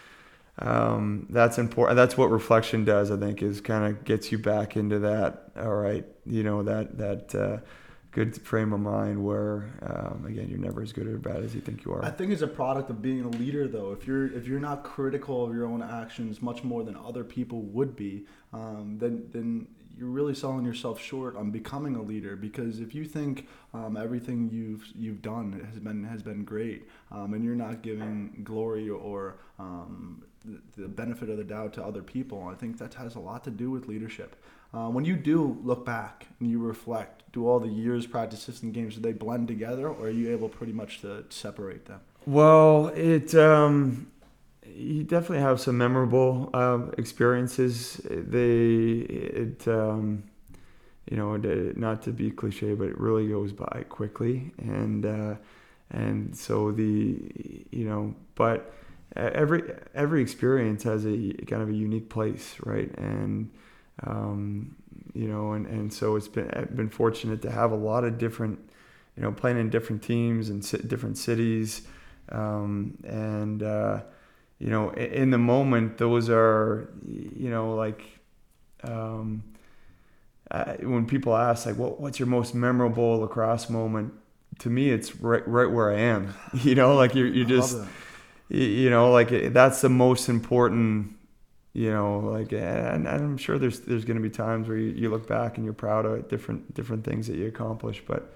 [0.60, 1.98] um, that's important.
[1.98, 3.12] That's what reflection does.
[3.12, 5.52] I think is kind of gets you back into that.
[5.58, 7.36] All right, you know that that.
[7.36, 7.58] Uh,
[8.14, 11.62] good frame of mind where um, again you're never as good or bad as you
[11.62, 12.06] think you are.
[12.06, 13.92] I think it's a product of being a leader though.
[13.92, 17.62] If you're if you're not critical of your own actions much more than other people
[17.62, 22.80] would be, um, then then you're really selling yourself short on becoming a leader because
[22.80, 27.44] if you think um, everything you've you've done has been has been great um, and
[27.44, 32.48] you're not giving glory or um, the, the, benefit of the doubt to other people,
[32.52, 34.36] I think that has a lot to do with leadership.
[34.74, 38.74] Uh, when you do look back and you reflect, do all the years practices and
[38.74, 42.00] games do they blend together, or are you able pretty much to separate them?
[42.26, 44.08] Well, it um,
[44.66, 48.02] you definitely have some memorable uh, experiences.
[48.10, 50.24] They it um,
[51.10, 51.36] you know
[51.76, 55.36] not to be cliche, but it really goes by quickly, and uh,
[55.92, 57.20] and so the
[57.72, 58.74] you know but
[59.16, 62.92] every every experience has a kind of a unique place, right?
[62.98, 63.52] And
[64.02, 64.76] um,
[65.14, 68.18] you know, and, and so it's been I've been fortunate to have a lot of
[68.18, 68.60] different,
[69.16, 71.88] you know, playing in different teams and different cities,
[72.30, 74.02] um, and uh,
[74.60, 78.04] you know, in, in, the moment, those are, you know, like.
[78.84, 79.44] Um,
[80.52, 84.14] uh, when people ask like what, what's your most memorable lacrosse moment?
[84.60, 86.34] To me it's right right where i am.
[86.54, 87.78] You know like you're, you're just
[88.50, 91.16] you know like that's the most important
[91.74, 94.92] you know like and, and i'm sure there's there's going to be times where you,
[94.92, 98.36] you, look back and you're proud of different different things that you accomplished but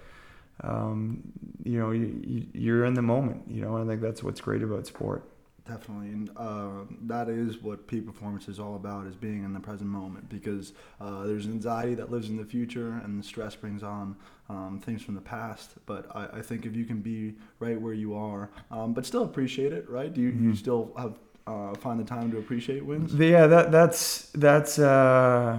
[0.64, 1.22] um,
[1.62, 4.86] you know you, you're in the moment you know i think that's what's great about
[4.86, 5.24] sport
[5.68, 9.60] definitely and uh, that is what peak performance is all about is being in the
[9.60, 13.82] present moment because uh, there's anxiety that lives in the future and the stress brings
[13.82, 14.16] on
[14.48, 17.92] um, things from the past but I, I, think if you can be right where
[17.92, 20.48] you are um, but still appreciate it right do you, mm-hmm.
[20.48, 23.14] you still have uh, find the time to appreciate wins?
[23.14, 25.58] Yeah, that that's that's uh,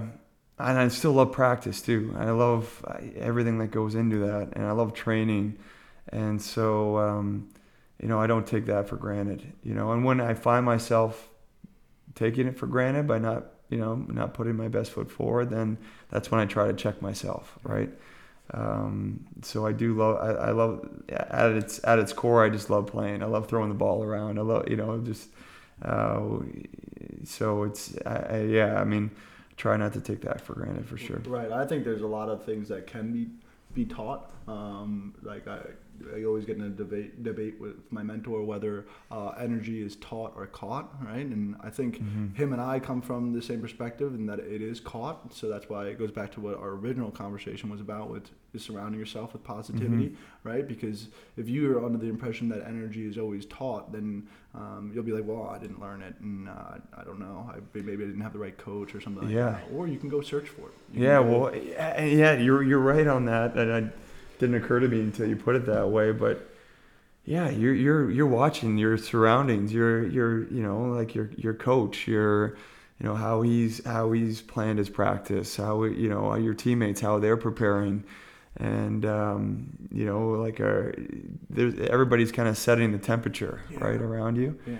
[0.58, 2.14] and I still love practice too.
[2.16, 2.84] I love
[3.16, 5.58] everything that goes into that, and I love training,
[6.08, 7.48] and so um,
[8.00, 9.52] you know I don't take that for granted.
[9.62, 11.28] You know, and when I find myself
[12.14, 15.78] taking it for granted by not you know not putting my best foot forward, then
[16.10, 17.90] that's when I try to check myself, right?
[18.52, 22.68] Um, so I do love I, I, love at its at its core I just
[22.68, 23.22] love playing.
[23.22, 24.38] I love throwing the ball around.
[24.38, 25.28] I love you know just
[27.24, 29.10] so it's I, yeah, I mean,
[29.56, 31.20] try not to take that for granted for sure.
[31.26, 31.50] Right.
[31.52, 33.28] I think there's a lot of things that can be
[33.72, 34.32] be taught.
[34.48, 35.60] Um, like I,
[36.14, 40.32] I always get in a debate debate with my mentor whether uh, energy is taught
[40.36, 41.26] or caught, right?
[41.26, 42.34] And I think mm-hmm.
[42.34, 45.34] him and I come from the same perspective in that it is caught.
[45.34, 48.64] So that's why it goes back to what our original conversation was about with is
[48.64, 50.48] surrounding yourself with positivity, mm-hmm.
[50.48, 50.66] right?
[50.66, 55.04] Because if you are under the impression that energy is always taught, then um, you'll
[55.04, 58.06] be like, well, I didn't learn it, and uh, I don't know, I, maybe I
[58.06, 59.50] didn't have the right coach or something like yeah.
[59.50, 59.72] that.
[59.72, 60.74] Or you can go search for it.
[60.92, 63.92] You yeah, well, yeah, you're you're right on that, and I
[64.40, 66.46] didn't occur to me until you put it that way, but.
[67.26, 69.74] Yeah, you're you're you're watching your surroundings.
[69.74, 72.08] You're you're you know like your your coach.
[72.08, 72.56] You're
[72.98, 75.54] you know how he's how he's planned his practice.
[75.54, 78.04] How you know your teammates how they're preparing
[78.56, 80.94] and um, you know like our,
[81.56, 83.78] everybody's kind of setting the temperature yeah.
[83.78, 84.78] right around you yeah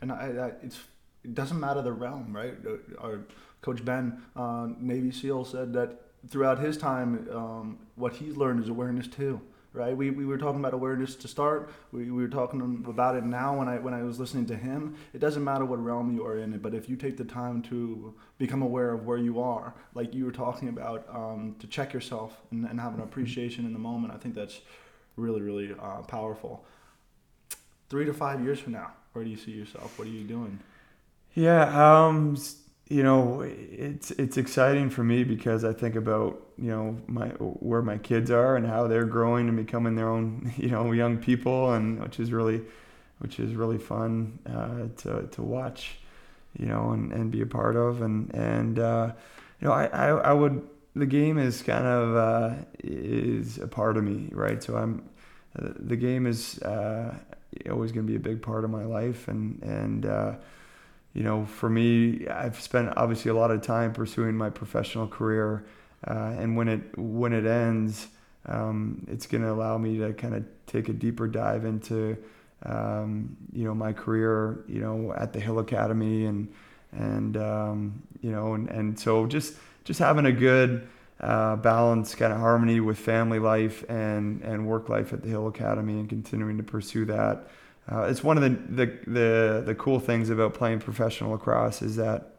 [0.00, 0.78] and I, I, it's
[1.24, 3.20] it doesn't matter the realm right uh, our
[3.62, 8.68] coach ben uh, navy seal said that throughout his time um, what he's learned is
[8.68, 9.40] awareness too
[9.76, 9.94] right?
[9.94, 11.70] We, we were talking about awareness to start.
[11.92, 14.96] We, we were talking about it now when I when I was listening to him.
[15.12, 18.14] It doesn't matter what realm you are in but if you take the time to
[18.38, 22.40] become aware of where you are, like you were talking about, um, to check yourself
[22.50, 24.60] and, and have an appreciation in the moment, I think that's
[25.16, 26.64] really really uh, powerful.
[27.88, 29.98] Three to five years from now, where do you see yourself?
[29.98, 30.58] What are you doing?
[31.34, 32.06] Yeah.
[32.06, 32.36] Um,
[32.88, 37.82] you know, it's it's exciting for me because I think about you know my where
[37.82, 41.72] my kids are and how they're growing and becoming their own you know young people,
[41.72, 42.62] and which is really
[43.18, 45.98] which is really fun uh, to to watch,
[46.58, 49.12] you know, and, and be a part of, and and uh,
[49.60, 53.96] you know I, I, I would the game is kind of uh, is a part
[53.96, 54.62] of me, right?
[54.62, 55.08] So I'm
[55.54, 57.14] the game is uh,
[57.68, 60.34] always going to be a big part of my life, and and uh,
[61.16, 65.64] you know, for me, I've spent obviously a lot of time pursuing my professional career,
[66.06, 68.08] uh, and when it when it ends,
[68.44, 72.18] um, it's going to allow me to kind of take a deeper dive into
[72.66, 76.52] um, you know my career, you know, at the Hill Academy and
[76.92, 80.86] and um, you know and, and so just just having a good
[81.20, 85.46] uh, balance, kind of harmony with family life and and work life at the Hill
[85.46, 87.48] Academy, and continuing to pursue that.
[87.90, 91.96] Uh, it's one of the, the, the the cool things about playing professional lacrosse is
[91.96, 92.36] that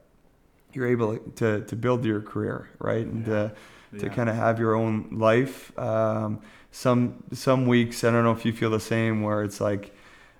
[0.73, 3.33] you're able to to build your career, right, and yeah.
[3.33, 3.51] to
[3.93, 3.99] yeah.
[3.99, 5.77] to kind of have your own life.
[5.79, 9.95] Um, some some weeks, I don't know if you feel the same, where it's like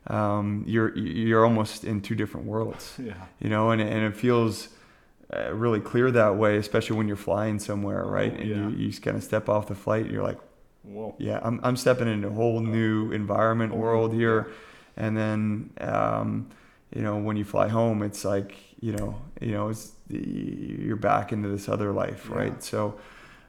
[0.08, 2.96] um, you're you're almost in two different worlds.
[3.02, 3.14] Yeah.
[3.40, 4.70] You know, and and it feels
[5.34, 8.34] uh, really clear that way, especially when you're flying somewhere, oh, right?
[8.34, 8.56] and yeah.
[8.56, 10.40] you, you just kind of step off the flight, and you're like,
[10.84, 11.16] Whoa.
[11.18, 14.52] Yeah, I'm I'm stepping into a whole new environment, oh, world here,
[14.98, 16.50] and then um,
[16.94, 21.32] you know when you fly home, it's like you know you know it's you're back
[21.32, 22.54] into this other life, right?
[22.54, 22.60] Yeah.
[22.60, 23.00] So.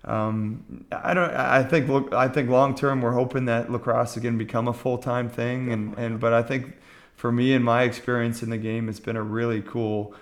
[0.04, 1.30] Um, I don't.
[1.34, 1.88] I think.
[1.88, 4.96] Look, I think long term, we're hoping that lacrosse is going to become a full
[4.96, 6.76] time thing, and and but I think
[7.16, 10.14] for me and my experience in the game, it's been a really cool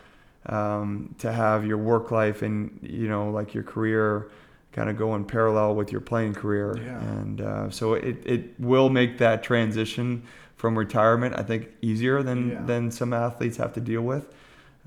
[0.49, 4.31] um, to have your work life and you know like your career
[4.73, 7.01] kind of go in parallel with your playing career yeah.
[7.01, 10.23] and uh, so it, it will make that transition
[10.57, 12.63] from retirement i think easier than yeah.
[12.63, 14.35] than some athletes have to deal with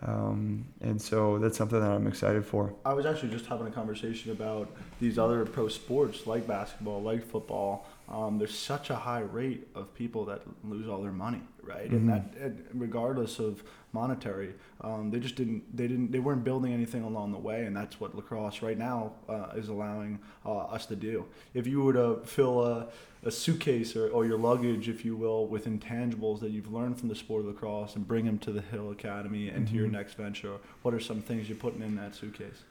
[0.01, 3.71] um, and so that's something that i'm excited for i was actually just having a
[3.71, 9.19] conversation about these other pro sports like basketball like football um, there's such a high
[9.19, 11.85] rate of people that lose all their money, right?
[11.85, 11.95] Mm-hmm.
[11.95, 16.73] And that, and regardless of monetary, um, they just didn't, they didn't, they weren't building
[16.73, 20.85] anything along the way, and that's what lacrosse right now uh, is allowing uh, us
[20.87, 21.25] to do.
[21.53, 22.87] If you were to fill a,
[23.23, 27.09] a suitcase or, or your luggage, if you will, with intangibles that you've learned from
[27.09, 29.65] the sport of lacrosse and bring them to the Hill Academy and mm-hmm.
[29.65, 29.95] to your mm-hmm.
[29.95, 32.63] next venture, what are some things you're putting in that suitcase?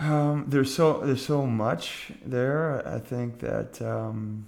[0.00, 2.86] Um, there's so there's so much there.
[2.86, 3.80] I think that.
[3.80, 4.46] Um,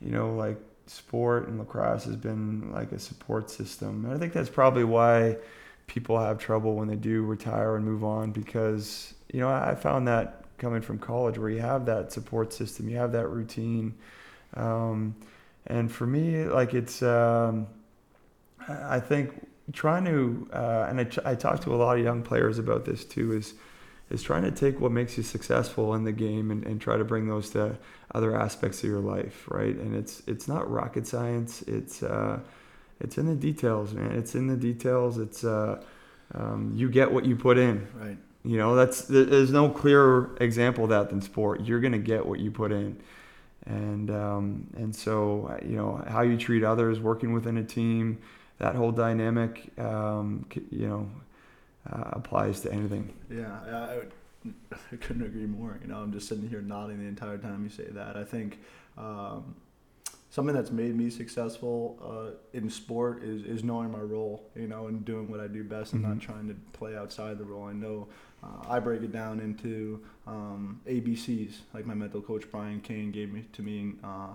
[0.00, 0.58] you know, like
[0.90, 4.04] sport and lacrosse has been like a support system.
[4.04, 5.36] And I think that's probably why
[5.86, 10.06] people have trouble when they do retire and move on because, you know, I found
[10.08, 13.94] that coming from college where you have that support system, you have that routine.
[14.54, 15.14] Um,
[15.66, 17.66] and for me, like it's, um,
[18.68, 22.58] I think trying to, uh, and I, I talk to a lot of young players
[22.58, 23.54] about this too, is
[24.10, 27.04] is trying to take what makes you successful in the game and, and try to
[27.04, 27.76] bring those to
[28.14, 29.76] other aspects of your life, right?
[29.76, 31.62] And it's it's not rocket science.
[31.62, 32.40] It's uh,
[33.00, 34.12] it's in the details, man.
[34.12, 35.18] It's in the details.
[35.18, 35.82] It's uh,
[36.34, 37.86] um, you get what you put in.
[37.94, 38.16] Right.
[38.44, 41.64] You know, that's there's no clearer example of that than sport.
[41.64, 42.98] You're gonna get what you put in,
[43.66, 48.18] and um, and so you know how you treat others, working within a team,
[48.58, 49.70] that whole dynamic.
[49.78, 51.10] Um, you know
[51.90, 53.12] uh, applies to anything.
[53.30, 54.48] Yeah, I,
[54.92, 55.78] I, couldn't agree more.
[55.82, 58.16] You know, I'm just sitting here nodding the entire time you say that.
[58.16, 58.58] I think
[58.96, 59.54] um,
[60.30, 64.88] something that's made me successful uh, in sport is, is knowing my role, you know,
[64.88, 66.14] and doing what I do best and mm-hmm.
[66.14, 67.66] not trying to play outside the role.
[67.66, 68.08] I know
[68.42, 73.32] uh, I break it down into um, ABCs, like my mental coach Brian Cain gave
[73.32, 73.94] me to me.
[74.04, 74.34] Uh,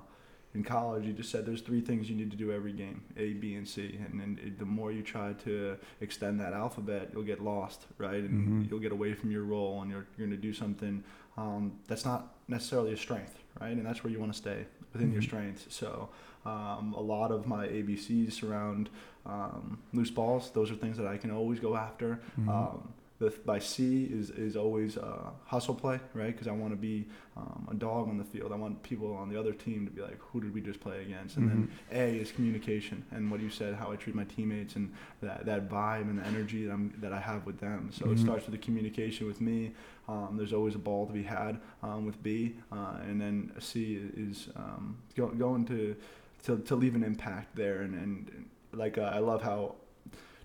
[0.55, 3.33] in college, you just said there's three things you need to do every game A,
[3.33, 3.99] B, and C.
[4.05, 8.23] And then it, the more you try to extend that alphabet, you'll get lost, right?
[8.23, 8.63] And mm-hmm.
[8.69, 11.03] you'll get away from your role and you're, you're going to do something
[11.37, 13.71] um, that's not necessarily a strength, right?
[13.71, 15.13] And that's where you want to stay within mm-hmm.
[15.13, 15.65] your strengths.
[15.69, 16.09] So
[16.45, 18.89] um, a lot of my ABCs surround
[19.25, 20.51] um, loose balls.
[20.51, 22.21] Those are things that I can always go after.
[22.39, 26.27] Mm-hmm um, the by C is is always uh, hustle play, right?
[26.27, 27.05] Because I want to be
[27.37, 28.51] um, a dog on the field.
[28.51, 31.01] I want people on the other team to be like, who did we just play
[31.01, 31.37] against?
[31.37, 31.65] And mm-hmm.
[31.91, 35.45] then A is communication, and what you said, how I treat my teammates, and that,
[35.45, 37.91] that vibe and the energy that I'm that I have with them.
[37.91, 38.13] So mm-hmm.
[38.13, 39.73] it starts with the communication with me.
[40.07, 44.01] Um, there's always a ball to be had um, with B, uh, and then C
[44.17, 45.95] is um, go, going to,
[46.43, 49.75] to to leave an impact there, and and like uh, I love how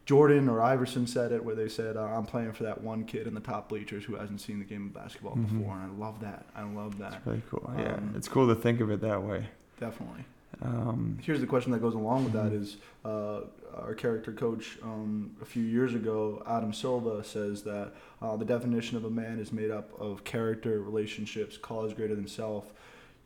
[0.08, 3.26] Jordan or Iverson said it, where they said, uh, "I'm playing for that one kid
[3.26, 5.58] in the top bleachers who hasn't seen the game of basketball mm-hmm.
[5.58, 6.46] before," and I love that.
[6.56, 7.20] I love that.
[7.26, 7.70] It's cool.
[7.76, 9.46] Yeah, um, it's cool to think of it that way.
[9.78, 10.24] Definitely.
[10.62, 13.06] Um, Here's the question that goes along with that: mm-hmm.
[13.06, 13.40] Uh,
[13.82, 17.92] our character coach um, a few years ago, Adam Silva, says that
[18.22, 22.26] uh, the definition of a man is made up of character, relationships, cause greater than
[22.26, 22.72] self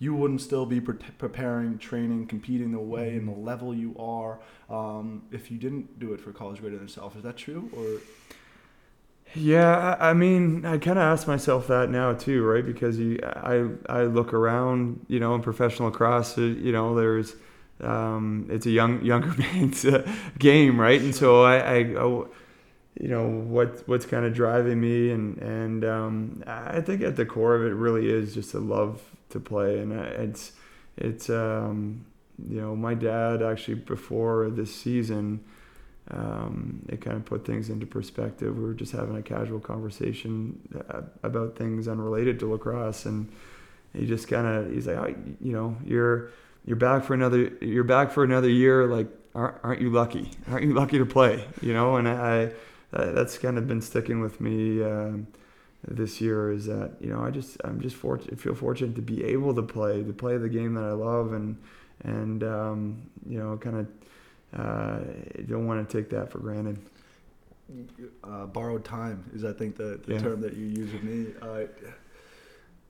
[0.03, 4.41] you wouldn't still be pre- preparing, training, competing the way and the level you are
[4.69, 7.15] um, if you didn't do it for college greater than self.
[7.15, 8.01] Is that true or?
[9.37, 12.67] Yeah, I mean, I kind of ask myself that now too, right?
[12.67, 17.37] Because you, I, I look around, you know, in professional lacrosse, uh, you know, there's,
[17.81, 20.05] um, it's a young, younger man's uh,
[20.37, 21.01] game, right?
[21.01, 22.25] And so I, I, I
[23.01, 27.25] you know, what, what's kind of driving me, and and um, I think at the
[27.25, 29.01] core of it really is just a love
[29.33, 30.53] to play, and uh, it's,
[30.97, 32.05] it's, um,
[32.49, 35.45] you know, my dad actually before this season
[36.11, 38.57] um, it kind of put things into perspective.
[38.57, 40.61] We were just having a casual conversation
[40.91, 43.31] uh, about things unrelated to lacrosse, and
[43.93, 46.31] he just kind of he's like, oh, you know, you're
[46.65, 48.87] you're back for another you're back for another year.
[48.87, 50.31] Like, aren't, aren't you lucky?
[50.51, 51.45] Aren't you lucky to play?
[51.61, 52.51] You know, and I,
[52.93, 54.83] I that's kind of been sticking with me.
[54.83, 55.29] Um,
[55.87, 59.25] this year is that you know I just I'm just fortunate feel fortunate to be
[59.25, 61.57] able to play to play the game that I love and
[62.05, 63.87] and um, you know kind of
[64.59, 64.99] uh,
[65.47, 66.79] don't want to take that for granted.
[68.23, 70.21] Uh, borrowed time is, I think, the, the yeah.
[70.21, 71.33] term that you use with me.
[71.41, 71.63] Uh,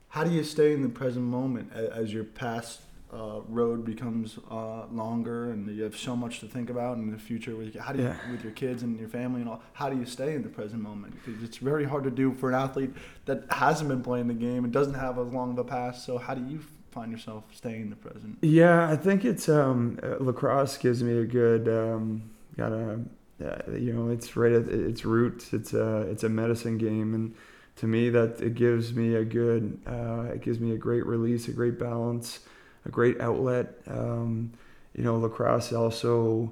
[0.09, 2.81] how do you stay in the present moment as your past
[3.13, 7.17] uh, road becomes uh, longer and you have so much to think about in the
[7.17, 8.31] future with how do you, yeah.
[8.31, 10.81] with your kids and your family and all how do you stay in the present
[10.81, 12.91] moment because it's very hard to do for an athlete
[13.25, 16.17] that hasn't been playing the game and doesn't have as long of a past so
[16.17, 16.59] how do you
[16.93, 18.37] find yourself staying in the present?
[18.41, 22.99] Yeah, I think it's um, uh, lacrosse gives me a good um, got a
[23.43, 25.53] uh, you know it's right at its roots.
[25.53, 27.35] It's a it's a medicine game, and
[27.77, 31.47] to me that it gives me a good uh, it gives me a great release,
[31.47, 32.41] a great balance,
[32.85, 33.75] a great outlet.
[33.87, 34.53] Um,
[34.95, 36.51] you know, lacrosse also.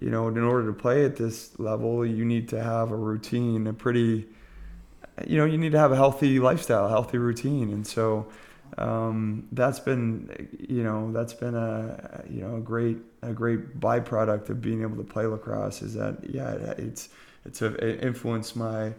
[0.00, 3.66] You know, in order to play at this level, you need to have a routine,
[3.66, 4.26] a pretty,
[5.26, 7.70] you know, you need to have a healthy lifestyle, a healthy routine.
[7.70, 8.26] And so,
[8.78, 14.48] um, that's been you know that's been a you know a great a great byproduct
[14.48, 17.08] of being able to play lacrosse is that yeah it's
[17.44, 18.92] it's a, it influenced my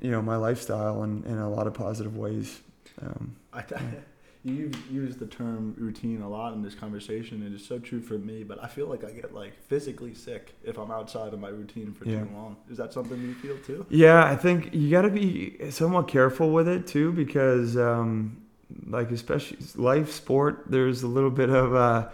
[0.00, 2.60] you know my lifestyle in, in a lot of positive ways.
[3.02, 4.00] Um, I th- yeah.
[4.46, 8.18] you use the term routine a lot in this conversation, and it's so true for
[8.18, 8.44] me.
[8.44, 11.92] But I feel like I get like physically sick if I'm outside of my routine
[11.92, 12.20] for yeah.
[12.20, 12.56] too long.
[12.70, 13.84] Is that something you feel too?
[13.88, 18.46] Yeah, I think you got to be somewhat careful with it too, because um,
[18.86, 22.08] like especially life sport there's a little bit of uh,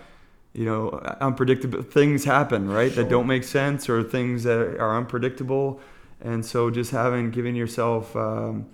[0.52, 3.04] you know unpredictable things happen right sure.
[3.04, 5.80] that don't make sense or things that are unpredictable
[6.20, 8.66] and so just having giving yourself um,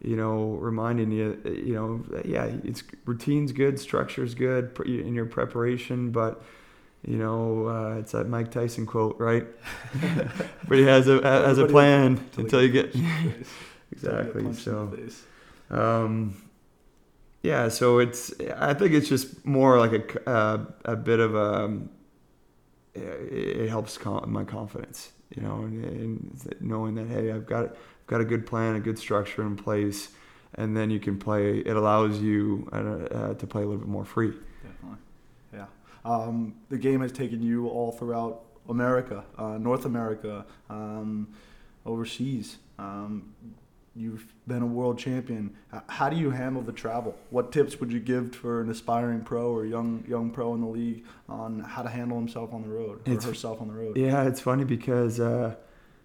[0.00, 6.10] you know reminding you you know yeah it's routine's good structure's good in your preparation
[6.10, 6.42] but
[7.06, 9.46] you know, uh, it's that Mike Tyson quote, right?
[10.68, 12.94] but he has a has a plan until you get
[13.92, 14.52] exactly.
[14.54, 14.92] So,
[15.70, 16.42] um,
[17.42, 21.64] yeah, so it's I think it's just more like a uh, a bit of a
[21.64, 21.90] um,
[22.94, 27.76] it helps my confidence, you know, and, and, knowing that hey, I've got I've
[28.08, 30.10] got a good plan, a good structure in place,
[30.54, 31.58] and then you can play.
[31.58, 34.32] It allows you uh, uh, to play a little bit more free.
[34.62, 34.98] Definitely,
[35.54, 35.66] yeah.
[36.04, 41.28] Um, the game has taken you all throughout America, uh, North America, um,
[41.86, 42.56] overseas.
[42.78, 43.34] Um,
[43.98, 45.56] You've been a world champion.
[45.88, 47.16] How do you handle the travel?
[47.30, 50.68] What tips would you give for an aspiring pro or young young pro in the
[50.68, 53.96] league on how to handle himself on the road or it's, herself on the road?
[53.96, 55.56] Yeah, it's funny because uh,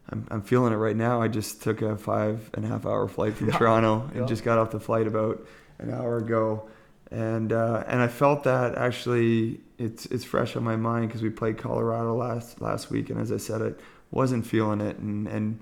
[0.09, 1.21] I'm, I'm feeling it right now.
[1.21, 3.57] I just took a five and a half hour flight from yeah.
[3.57, 4.25] Toronto and yeah.
[4.25, 5.45] just got off the flight about
[5.79, 6.69] an hour ago,
[7.11, 11.29] and uh, and I felt that actually it's it's fresh on my mind because we
[11.29, 13.71] played Colorado last last week, and as I said, I
[14.11, 15.59] wasn't feeling it, and and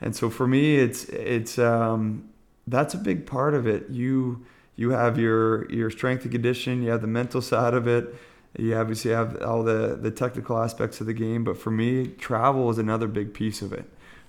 [0.00, 2.28] and so for me, it's it's um,
[2.66, 3.88] that's a big part of it.
[3.90, 4.44] You
[4.76, 8.14] you have your your strength and condition, you have the mental side of it,
[8.58, 11.44] you obviously have all the the technical aspects of the game.
[11.44, 13.84] But for me, travel is another big piece of it.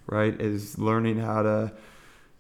[0.06, 1.72] Right, is learning how to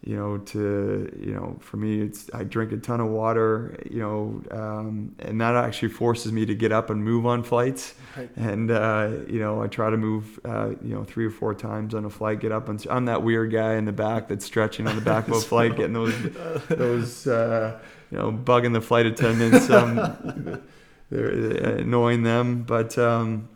[0.05, 3.99] you know, to you know, for me, it's I drink a ton of water, you
[3.99, 7.95] know, um, and that actually forces me to get up and move on flights.
[8.17, 8.29] Right.
[8.35, 11.93] And uh, you know, I try to move, uh, you know, three or four times
[11.93, 12.41] on a flight.
[12.41, 15.27] Get up and I'm that weird guy in the back that's stretching on the back
[15.29, 16.21] of a flight, getting those
[16.67, 17.79] those uh,
[18.11, 19.69] you know, bugging the flight attendants.
[19.69, 20.61] Um,
[21.13, 23.49] they're uh, annoying them, but um,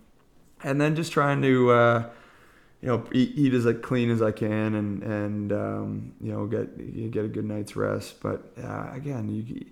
[0.64, 2.10] and then just trying to uh,
[2.82, 6.45] you know eat, eat as like clean as I can and and um, you know
[6.45, 8.22] get get a good night's rest.
[8.22, 9.66] But uh, again, you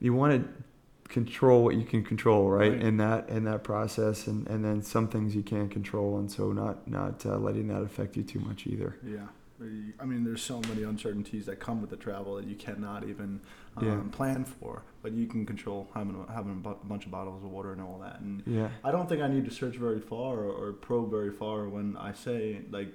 [0.00, 0.62] you want to
[1.08, 2.72] control what you can control, right?
[2.72, 2.80] right?
[2.80, 6.52] In that in that process, and and then some things you can't control, and so
[6.52, 8.98] not not uh, letting that affect you too much either.
[9.06, 9.26] Yeah.
[9.58, 13.40] I mean, there's so many uncertainties that come with the travel that you cannot even
[13.78, 14.16] um, yeah.
[14.16, 17.72] plan for, but you can control having a, having a bunch of bottles of water
[17.72, 18.20] and all that.
[18.20, 18.68] And yeah.
[18.84, 21.96] I don't think I need to search very far or, or probe very far when
[21.96, 22.88] I say like,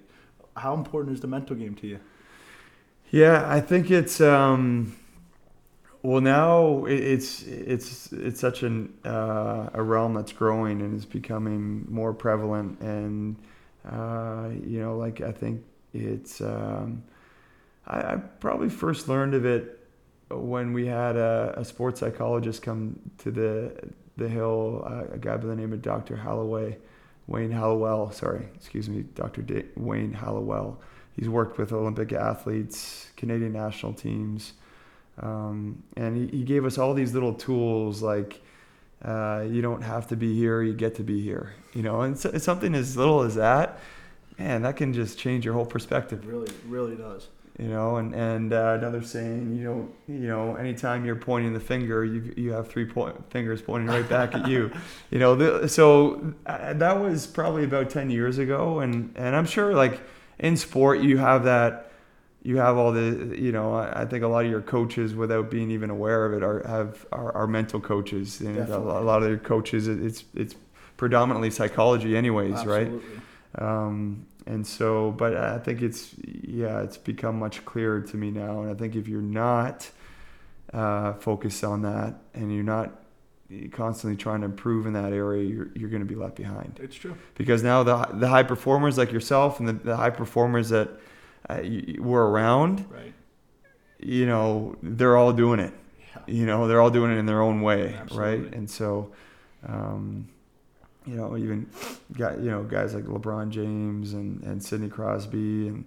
[0.55, 1.99] how important is the mental game to you?
[3.09, 4.95] Yeah, I think it's um,
[6.01, 11.05] well now it, it's it's it's such an uh, a realm that's growing and is
[11.05, 13.35] becoming more prevalent and
[13.89, 15.63] uh, you know like I think
[15.93, 17.03] it's um,
[17.87, 19.79] I, I probably first learned of it
[20.29, 25.47] when we had a, a sports psychologist come to the the hill, a guy by
[25.47, 26.15] the name of Dr.
[26.15, 26.77] Halloway,
[27.27, 28.11] Wayne Hallowell.
[28.11, 29.41] Sorry, excuse me, Dr.
[29.41, 30.79] D- Wayne Hallowell.
[31.15, 34.53] He's worked with Olympic athletes, Canadian national teams,
[35.19, 38.41] um, and he, he gave us all these little tools like.
[39.03, 41.55] Uh, you don't have to be here; you get to be here.
[41.73, 43.79] You know, and so, something as little as that,
[44.41, 46.23] man, that can just change your whole perspective.
[46.23, 47.27] It really, really does.
[47.59, 51.59] You know and and uh, another saying you know you know anytime you're pointing the
[51.59, 54.71] finger you you have three point, fingers pointing right back at you.
[55.11, 59.45] You know the, so uh, that was probably about 10 years ago and and I'm
[59.45, 59.99] sure like
[60.39, 61.91] in sport you have that
[62.41, 65.51] you have all the you know I, I think a lot of your coaches without
[65.51, 68.39] being even aware of it are have are, are mental coaches.
[68.39, 70.55] And a, a, lot of their coaches it's it's
[70.95, 72.99] predominantly psychology anyways Absolutely.
[72.99, 73.21] right
[73.55, 78.61] um, and so but i think it's yeah it's become much clearer to me now.
[78.61, 79.89] And i think if you're not
[80.73, 83.01] uh, focused on that and you're not
[83.71, 86.79] constantly trying to improve in that area you're, you're going to be left behind.
[86.81, 87.17] It's true.
[87.35, 90.89] Because now the, the high performers like yourself and the, the high performers that
[91.49, 91.59] uh,
[91.99, 93.13] were around right.
[93.99, 95.73] you know they're all doing it.
[95.99, 96.21] Yeah.
[96.33, 98.39] you know they're all doing it in their own way Absolutely.
[98.43, 99.11] right and so
[99.67, 100.29] um,
[101.05, 101.67] you know, even
[102.17, 105.85] got you know guys like LeBron James and and Sidney Crosby and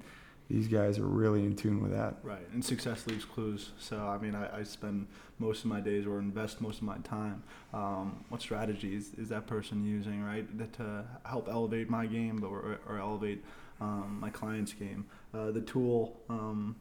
[0.49, 2.17] these guys are really in tune with that.
[2.23, 3.71] Right, and success leaves clues.
[3.79, 5.07] So I mean, I, I spend
[5.39, 7.43] most of my days or invest most of my time.
[7.73, 12.99] Um, what strategies is that person using, right, to help elevate my game, or, or
[12.99, 13.43] elevate
[13.81, 15.07] um, my client's game?
[15.33, 16.21] Uh, the tool.
[16.29, 16.77] Um,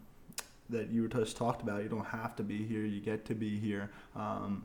[0.69, 3.59] that you just talked about, you don't have to be here; you get to be
[3.59, 3.91] here.
[4.15, 4.63] Um,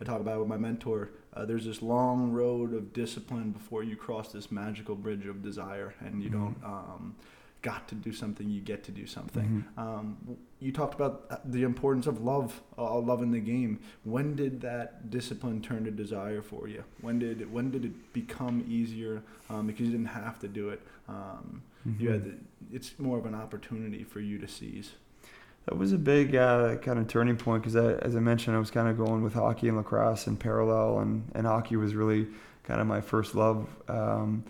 [0.00, 1.10] I talk about it with my mentor.
[1.34, 5.94] Uh, there's this long road of discipline before you cross this magical bridge of desire,
[6.00, 6.60] and you mm-hmm.
[6.60, 7.14] don't um,
[7.62, 8.48] got to do something.
[8.48, 9.64] You get to do something.
[9.76, 9.80] Mm-hmm.
[9.80, 13.80] Um, you talked about uh, the importance of love, uh, love in the game.
[14.04, 16.84] When did that discipline turn to desire for you?
[17.00, 20.80] When did when did it become easier um, because you didn't have to do it?
[21.08, 22.02] Um, mm-hmm.
[22.02, 22.34] You had the,
[22.72, 24.92] it's more of an opportunity for you to seize
[25.70, 28.72] that was a big uh, kind of turning point because, as I mentioned, I was
[28.72, 32.26] kind of going with hockey and lacrosse in parallel, and, and hockey was really
[32.64, 33.68] kind of my first love.
[33.86, 34.42] Um,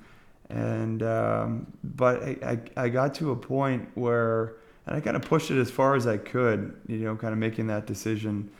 [0.49, 4.55] and um, but I, I, I, got to a point where,
[4.87, 7.39] and I kind of pushed it as far as I could, you know, kind of
[7.39, 8.51] making that decision,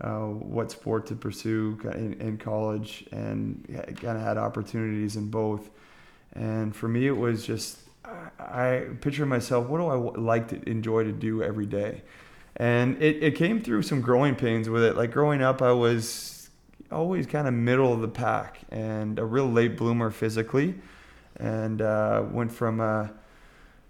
[0.00, 3.66] uh, what sport to pursue in, in college, and
[4.00, 5.68] kind of had opportunities in both.
[6.32, 7.80] And for me, it was just
[8.38, 12.02] I picture myself, what do I like to enjoy to do every day?
[12.56, 14.96] And it, it came through some growing pains with it.
[14.96, 16.50] Like growing up, I was
[16.92, 20.74] always kind of middle of the pack and a real late bloomer physically.
[21.38, 23.12] And uh, went from a,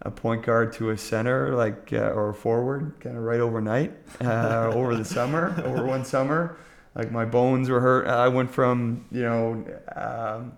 [0.01, 3.93] a, point guard to a center, like, uh, or a forward, kind of right overnight
[4.23, 6.57] uh, over the summer, over one summer.
[6.95, 8.07] Like my bones were hurt.
[8.07, 10.53] I went from, you know, um,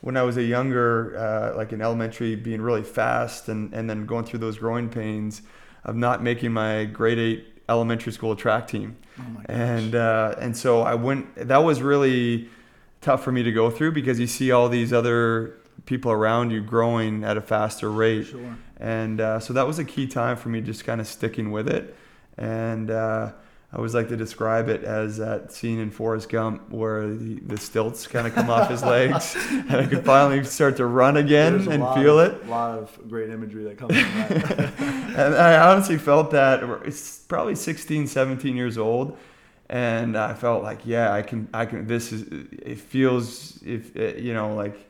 [0.00, 4.06] when I was a younger, uh, like in elementary, being really fast and, and then
[4.06, 5.42] going through those growing pains
[5.84, 8.96] of not making my grade eight elementary school track team.
[9.18, 11.34] Oh and uh, and so I went.
[11.36, 12.48] That was really
[13.00, 15.54] tough for me to go through because you see all these other
[15.86, 18.26] people around you growing at a faster rate.
[18.26, 18.56] Sure.
[18.78, 21.68] And uh, so that was a key time for me, just kind of sticking with
[21.68, 21.96] it.
[22.36, 23.32] And uh,
[23.70, 27.58] I always like to describe it as that scene in Forrest Gump where the, the
[27.58, 31.68] stilts kind of come off his legs, and I could finally start to run again
[31.68, 32.46] and feel of, it.
[32.46, 34.72] A lot of great imagery that comes from that.
[34.80, 39.18] and I honestly felt that it's probably 16, 17 years old,
[39.68, 41.86] and I felt like, yeah, I can, I can.
[41.86, 42.22] This is.
[42.52, 44.86] It feels if you know like.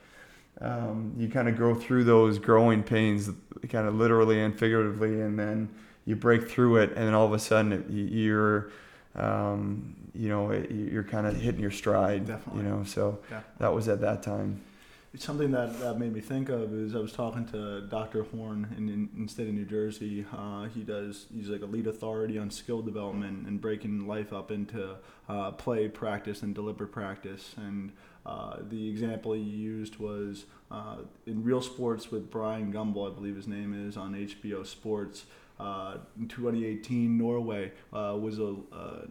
[0.60, 3.30] Um, you kind of go through those growing pains,
[3.68, 5.68] kind of literally and figuratively, and then
[6.08, 8.70] you break through it, and then all of a sudden you're,
[9.14, 12.26] um, you know, you're kind of hitting your stride.
[12.26, 12.62] Definitely.
[12.62, 13.42] You know, so yeah.
[13.58, 14.62] that was at that time.
[15.12, 18.24] It's Something that, that made me think of is I was talking to Dr.
[18.24, 20.24] Horn in, in, in state of New Jersey.
[20.34, 24.50] Uh, he does he's like a lead authority on skill development and breaking life up
[24.50, 24.96] into
[25.28, 27.54] uh, play, practice, and deliberate practice.
[27.58, 27.92] And
[28.24, 30.96] uh, the example he used was uh,
[31.26, 35.24] in Real Sports with Bryant Gumbel, I believe his name is, on HBO Sports.
[35.58, 39.06] Uh, in 2018, Norway uh, was a, uh,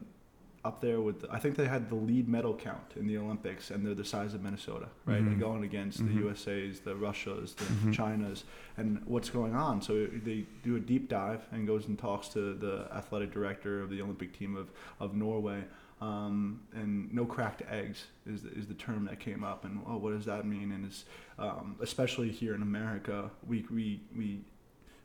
[0.65, 1.23] up there with.
[1.31, 4.33] I think they had the lead medal count in the Olympics, and they're the size
[4.33, 5.21] of Minnesota, right?
[5.21, 5.27] Mhm.
[5.33, 6.07] And going against Mhm.
[6.07, 7.93] the USA's, the Russias, the Mhm.
[7.95, 8.43] Chinas,
[8.75, 9.81] and what's going on.
[9.81, 13.89] So they do a deep dive and goes and talks to the athletic director of
[13.89, 14.69] the Olympic team of
[14.99, 15.63] of Norway.
[15.99, 19.97] Um, and no cracked eggs is the, is the term that came up, and oh,
[19.97, 20.71] what does that mean?
[20.71, 21.05] And it's
[21.39, 24.41] um, especially here in America, we we we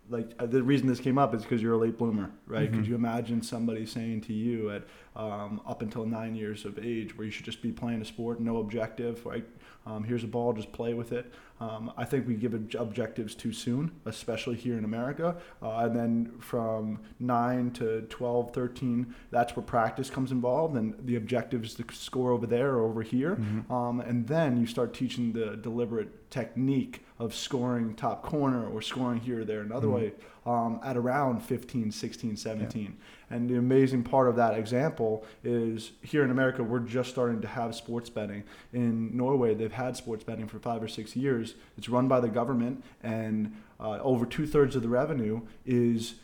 [0.09, 2.71] like uh, the reason this came up is because you're a late bloomer, right?
[2.71, 2.75] Mhm.
[2.75, 4.83] Could you imagine somebody saying to you at
[5.15, 8.41] um, up until nine years of age, where you should just be playing a sport,
[8.41, 9.47] no objective, right?
[9.87, 11.33] Um, here's a ball, just play with it.
[11.63, 15.37] Um, I think we give ob- objectives too soon, especially here in America.
[15.63, 20.75] Uh, and then from 9 to 12, 13, that's where practice comes involved.
[20.77, 23.37] And the objective is to score over there or over here.
[23.37, 23.71] Mhm.
[23.71, 29.21] Um, and then you start teaching the deliberate technique of scoring top corner or scoring
[29.21, 29.95] here or there another Mhm.
[29.95, 30.13] way
[30.45, 32.97] um, at around 15, 16, 17.
[33.31, 37.49] And the amazing part of that example is here in America, we're just starting to
[37.49, 38.45] have sports betting.
[38.73, 41.55] In Norway, they've had sports betting for five or six years.
[41.79, 46.15] It's run by the government, and uh, over two thirds of the revenue is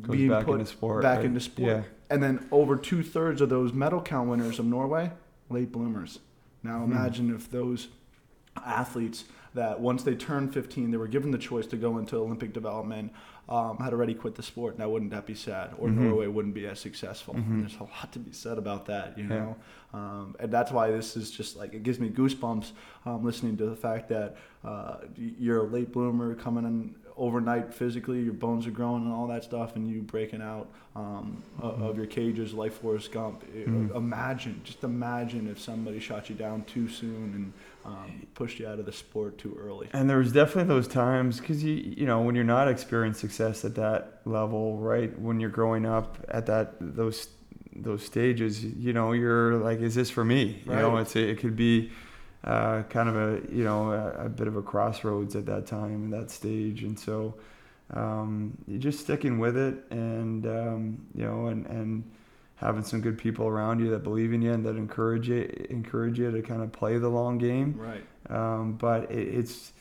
[0.00, 1.02] Goes being back put into sport.
[1.02, 1.26] back right?
[1.26, 1.68] into sport.
[1.68, 1.82] Yeah.
[2.08, 5.12] And then over two thirds of those medal count winners of Norway,
[5.50, 6.18] late bloomers.
[6.62, 6.92] Now Hmm.
[6.92, 7.88] imagine if those
[8.64, 9.24] athletes
[9.54, 13.12] that once they turned 15, they were given the choice to go into Olympic development,
[13.48, 14.78] um, had already quit the sport.
[14.78, 15.70] Now wouldn't that be sad?
[15.78, 15.96] Or Mhm.
[15.96, 17.34] Norway wouldn't be as successful.
[17.34, 17.60] Mhm.
[17.60, 19.28] There's a lot to be said about that, you Yeah.
[19.38, 19.56] know.
[19.92, 22.72] Um, and that's why this is just like it gives me goosebumps
[23.04, 28.22] um, listening to the fact that uh, you're a late bloomer coming in overnight physically,
[28.22, 31.80] your bones are growing and all that stuff, and you breaking out um, Mhm.
[31.82, 33.42] of your cages like Forrest Gump.
[33.54, 33.94] Mhm.
[33.96, 37.52] Imagine, just imagine if somebody shot you down too soon and
[37.84, 39.88] um, pushed you out of the sport too early.
[39.92, 43.64] And there was definitely those times because you you know when you're not experiencing success
[43.64, 45.16] at that level, right?
[45.18, 47.28] When you're growing up at that those
[47.74, 50.62] those stages, you know, you're like, is this for me?
[50.66, 51.00] You know, Right.
[51.02, 51.90] it's it could be
[52.44, 55.94] uh, kind of a you know a, a bit of a crossroads at that time,
[56.04, 57.34] and that stage, and so
[57.94, 62.04] um, you're just sticking with it, and um, you know, and and
[62.62, 66.18] having some good people around you that believe in you and that encourage you encourage
[66.18, 67.74] you to kind of play the long game.
[67.76, 68.04] Right.
[68.30, 69.72] Um, but it, it's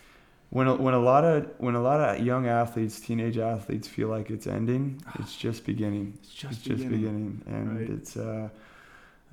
[0.49, 4.09] when a, when a lot of when a lot of young athletes, teenage athletes, feel
[4.09, 6.17] like it's ending, it's just beginning.
[6.23, 7.89] It's just, it's just beginning, and Right.
[7.89, 8.49] it's uh,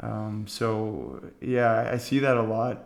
[0.00, 2.84] um, so yeah, I see that a lot.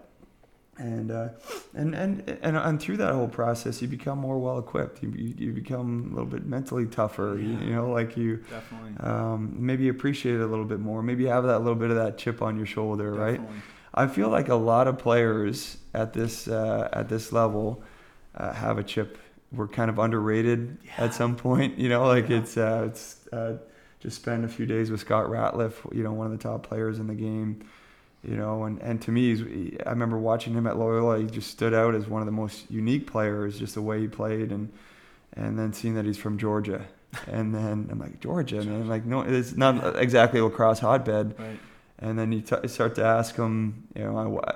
[0.78, 1.28] And, uh,
[1.74, 5.02] and and and and through that whole process, you become more well equipped.
[5.02, 7.38] You, you you become a little bit mentally tougher.
[7.38, 8.96] You, you know, like you Definitely.
[9.06, 11.02] um, maybe appreciate it a little bit more.
[11.02, 13.40] Maybe have that little bit of that chip on your shoulder, right?
[13.94, 17.82] I feel like a lot of players at this uh, at this level
[18.34, 19.18] uh, have a chip.
[19.52, 21.04] We're kind of underrated Yeah.
[21.04, 21.78] at some point.
[21.78, 22.38] You know, like Yeah.
[22.38, 23.58] it's uh, it's uh,
[24.00, 25.74] just spend a few days with Scott Ratliff.
[25.94, 27.62] You know, one of the top players in the game.
[28.24, 31.18] You know, and, and to me, I remember watching him at Loyola.
[31.18, 34.06] He just stood out as one of the most unique players, just the way he
[34.06, 34.72] played, and
[35.34, 36.86] and then seeing that he's from Georgia,
[37.26, 38.86] and then I'm like Georgia, man.
[38.86, 41.34] Like no, it's not exactly a lacrosse hotbed.
[41.38, 41.58] Right.
[41.98, 44.54] And then you t- start to ask him, you know, I,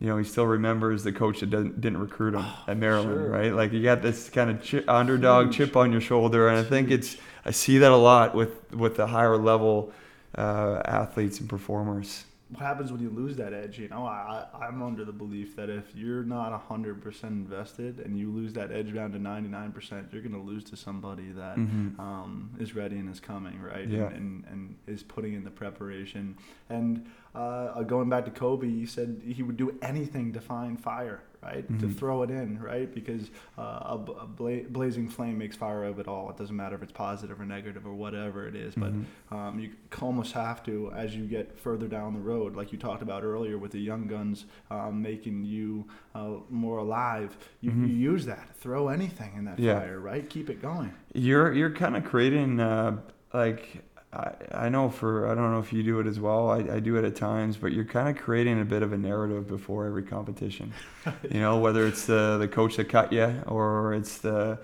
[0.00, 3.28] you know, he still remembers the coach that didn't, didn't recruit him at Maryland, sure.
[3.28, 3.54] right?
[3.54, 5.56] Like you got this kind of chi- underdog Huge.
[5.56, 8.96] chip on your shoulder, and I think it's I see that a lot with with
[8.96, 9.92] the higher level
[10.36, 12.24] uh, athletes and performers.
[12.54, 13.78] What happens when you lose that edge?
[13.78, 18.30] You know, I, I'm under the belief that if you're not 100% invested and you
[18.30, 21.98] lose that edge down to 99%, you're going to lose to somebody that Mhm.
[21.98, 23.88] um, is ready and is coming, right?
[23.88, 24.06] Yeah.
[24.06, 26.36] And, and, and is putting in the preparation.
[26.70, 31.22] And uh, going back to Kobe, he said he would do anything to find fire,
[31.44, 31.66] right?
[31.80, 31.96] To Mhm.
[31.98, 32.92] throw it in, right?
[32.92, 36.30] Because uh, a, a bla- blazing flame makes fire of it all.
[36.30, 38.74] It doesn't matter if it's positive or negative or whatever it is.
[38.74, 39.04] But Mhm.
[39.30, 39.70] um, you
[40.00, 43.58] almost have to, as you get further down the road, like you talked about earlier
[43.58, 45.84] with the young guns um, making you
[46.14, 47.36] uh, more alive.
[47.60, 47.88] You, Mhm.
[47.88, 48.54] you use that.
[48.56, 49.80] Throw anything in that Yeah.
[49.80, 50.28] fire, right?
[50.28, 50.92] Keep it going.
[51.12, 52.98] You're you're kind of creating uh,
[53.32, 53.82] like
[54.14, 56.50] I, I know for I don't know if you do it as well.
[56.50, 58.96] I, I do it at times, but you're kind of creating a bit of a
[58.98, 60.72] narrative before every competition.
[61.30, 64.58] you know, whether it's the the coach that cut you or it's the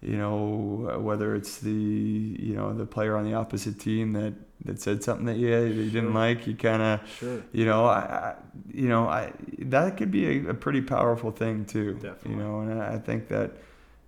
[0.00, 4.34] you know whether it's the you know the player on the opposite team that
[4.66, 6.20] that said something that you, that you didn't Sure.
[6.20, 6.46] like.
[6.46, 7.42] You kind of Sure.
[7.52, 8.34] you know I, I
[8.72, 11.94] you know I that could be a, a pretty powerful thing too.
[11.94, 12.30] Definitely.
[12.30, 13.52] You know, and I I think that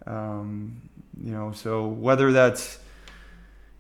[0.07, 0.81] um,
[1.23, 2.79] you know so whether that's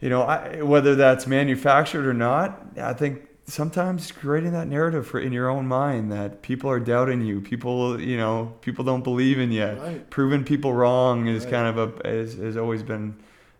[0.00, 5.20] you know I, whether that's manufactured or not, I think sometimes creating that narrative for
[5.20, 9.38] in your own mind that people are doubting you, people you know people don't believe
[9.38, 10.10] in you, Right.
[10.10, 11.52] proving people wrong is Right.
[11.52, 13.16] kind of a has, has always been.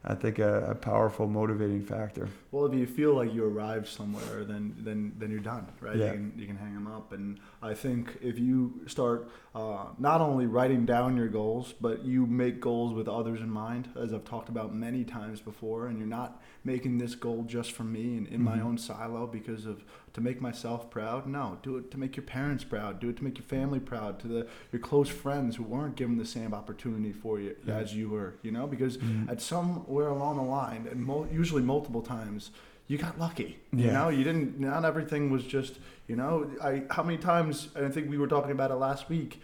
[0.09, 2.29] I think a, a powerful motivating factor.
[2.53, 5.97] well, if you feel like you arrived somewhere, then then then you're done, right?
[5.97, 6.07] Yeah.
[6.07, 7.13] You can you can hang them up.
[7.13, 12.25] And I think if you start uh, not only writing down your goals, but you
[12.27, 16.07] make goals with others in mind, as I've talked about many times before, and you're
[16.07, 18.65] not making this goal just for me and in my Mhm.
[18.65, 19.85] own silo because of
[20.17, 21.27] to make myself proud.
[21.27, 23.01] No, do it to make your parents proud.
[23.01, 24.19] Do it to make your family proud.
[24.21, 27.77] To the your close friends who weren't given the same opportunity for you Yeah.
[27.77, 28.37] as you were.
[28.43, 29.31] You know, because Mhm.
[29.31, 32.51] at somewhere along the line, and mo- usually multiple times,
[32.89, 33.59] you got lucky.
[33.75, 33.85] Yeah.
[33.87, 34.59] You know, you didn't.
[34.59, 35.79] Not everything was just.
[36.09, 37.69] You know, I how many times?
[37.77, 39.41] And I think we were talking about it last week.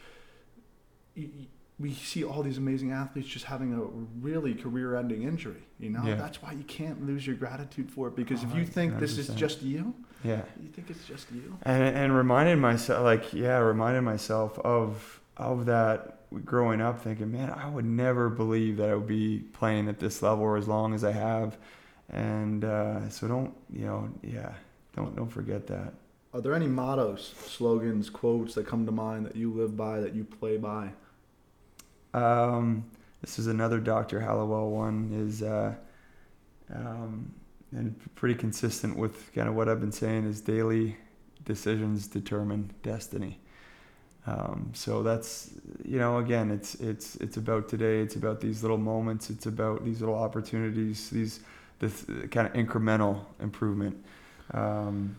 [1.79, 3.83] We see all these amazing athletes just having a
[4.27, 5.65] really career-ending injury.
[5.81, 6.15] You know, Yeah.
[6.15, 9.19] that's why you can't lose your gratitude for it because if Oh, you think this
[9.19, 9.95] is just you,
[10.25, 10.43] Yeah.
[10.63, 11.57] you think it's just you.
[11.63, 17.51] and and reminded myself like yeah reminded myself of of that growing up thinking man
[17.51, 20.95] i would never believe that i would be playing at this level or as long
[20.95, 21.57] as i have
[22.11, 24.53] and uh, so don't you know yeah
[24.97, 25.93] don't don't forget that
[26.35, 30.15] Are there any mottos, slogans, quotes that come to mind that you live by, that
[30.15, 30.91] you play by?
[32.15, 32.85] um,
[33.21, 35.75] this is another dr hallowell one is uh,
[36.75, 37.33] um,
[37.73, 40.97] and pretty consistent with kind of what i've been saying is daily
[41.45, 43.39] decisions determine destiny
[44.27, 45.51] Um, so that's
[45.85, 48.01] you know again it's it's it's about today.
[48.01, 49.31] It's about these little moments.
[49.31, 51.11] It's about these little opportunities.
[51.11, 51.41] These
[51.81, 54.05] this kind of incremental improvement.
[54.55, 55.17] Um,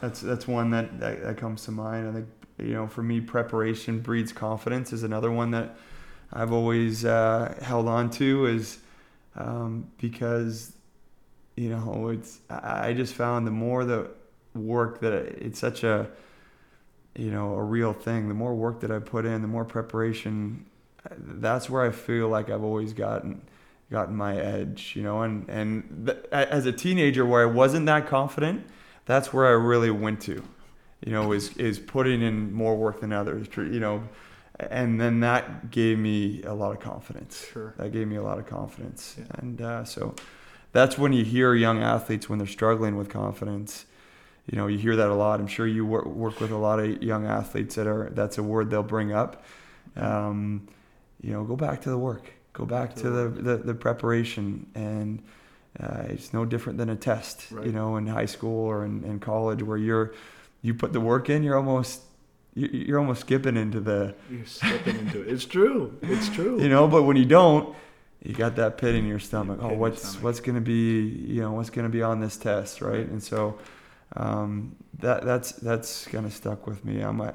[0.00, 2.08] that's that's one that, that that comes to mind.
[2.08, 2.28] I think
[2.58, 5.76] you know for me preparation breeds confidence is another one that
[6.32, 8.78] I've always uh, held on to is
[9.36, 10.72] um, because
[11.56, 14.10] you know it's I just found the more the
[14.54, 16.08] work that it's such a
[17.16, 20.64] you know a real thing the more work that i put in the more preparation
[21.18, 23.42] that's where i feel like i've always gotten
[23.90, 28.06] gotten my edge you know and and th- as a teenager where i wasn't that
[28.06, 28.64] confident
[29.04, 30.42] that's where i really went to
[31.04, 34.02] you know is is putting in more work than others you know
[34.58, 37.74] and then that gave me a lot of confidence Sure.
[37.76, 39.24] that gave me a lot of confidence Yeah.
[39.38, 40.14] and uh, so
[40.72, 43.84] that's when you hear young athletes when they're struggling with confidence
[44.50, 46.80] you know you hear that a lot i'm sure you work, work with a lot
[46.80, 49.44] of young athletes that are that's a word they'll bring up
[49.96, 50.66] um,
[51.20, 55.22] you know go back to the work go back to the, the, the preparation and
[55.80, 57.66] uh, it's no different than a test Right.
[57.66, 60.12] you know in high school or in, in college where you're
[60.62, 62.02] you put the work in you're almost
[62.54, 65.28] you- you're almost skipping into the You're slipping into it.
[65.28, 65.96] It's true.
[66.02, 66.60] It's true.
[66.60, 67.74] you know but when you don't
[68.24, 70.22] you got that pit in your stomach oh what's stomach.
[70.24, 73.22] what's going to be you know what's going to be on this test right and
[73.22, 73.58] so
[74.16, 77.34] um, that that's that's kind of stuck with me i'm at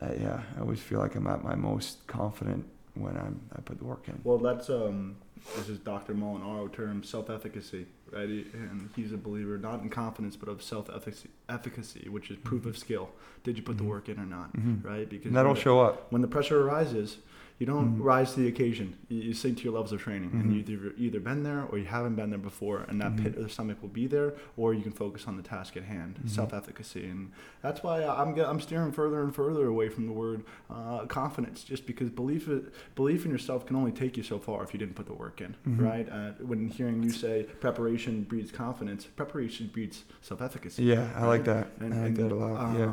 [0.00, 2.64] uh, yeah i always feel like i'm at my most confident
[2.94, 5.16] when i'm i put the work in Well, that's um,
[5.56, 6.14] this is Dr.
[6.14, 8.28] Molinaro term self-efficacy, right?
[8.28, 13.10] And he's a believer not in confidence, but of self-efficacy, which is proof of skill.
[13.42, 13.88] Did you put the Mhm.
[13.88, 14.84] work in or not, Mhm.
[14.84, 15.08] right?
[15.10, 17.18] Because and that'll the- show up when the pressure arises,
[17.58, 18.02] you don't Mhm.
[18.04, 18.94] rise to the occasion.
[19.08, 20.68] You, you sink to your levels of training, and Mhm.
[20.68, 23.22] you've either, been there or you haven't been there before, and that Mhm.
[23.22, 25.84] pit of the stomach will be there, or you can focus on the task at
[25.84, 26.28] hand, Mhm.
[26.28, 27.30] self-efficacy, and
[27.62, 31.86] that's why I'm I'm steering further and further away from the word uh, confidence, just
[31.86, 32.48] because belief
[32.96, 35.40] belief in yourself can only take you so far if you didn't put the work
[35.40, 35.80] in, Mhm.
[35.80, 36.08] right?
[36.10, 40.82] Uh, when hearing you say preparation breeds confidence, preparation breeds self-efficacy.
[40.82, 42.92] yeah i like that And, i like and, that a lot um, yeah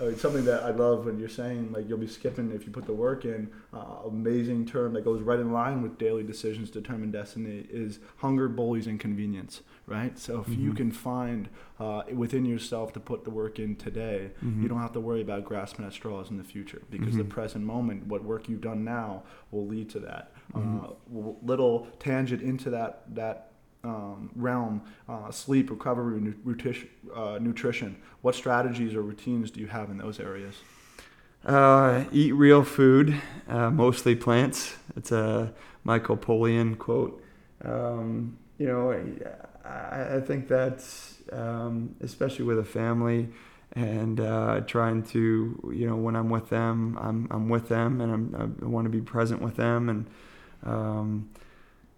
[0.00, 2.72] uh, it's something that I love when you're saying like you'll be skipping if you
[2.72, 3.50] put the work in.
[3.72, 8.48] Uh, amazing term that goes right in line with daily decisions determine destiny is hunger
[8.48, 10.18] bullies inconvenience, right?
[10.18, 10.76] So if you Mhm.
[10.76, 14.62] can find uh, within yourself to put the work in today, Mhm.
[14.62, 17.28] you don't have to worry about grasping at straws in the future because the Mhm.
[17.28, 20.32] present moment, what work you've done now, will lead to that.
[20.54, 20.96] Uh, Mhm.
[21.12, 23.52] w- little tangent into that that
[23.86, 27.96] um, realm: uh, sleep, recovery, nu- nutrition, uh, nutrition.
[28.22, 30.56] What strategies or routines do you have in those areas?
[31.44, 34.74] Uh, eat real food, uh, mostly plants.
[34.96, 37.22] It's a Michael Pollan quote.
[37.64, 38.90] Um, you know,
[39.64, 43.28] I, I think that's um, especially with a family
[43.72, 48.12] and uh, trying to, you know, when I'm with them, I'm, I'm with them and
[48.12, 49.88] I'm, I want to be present with them.
[49.88, 50.06] And,
[50.64, 51.28] um,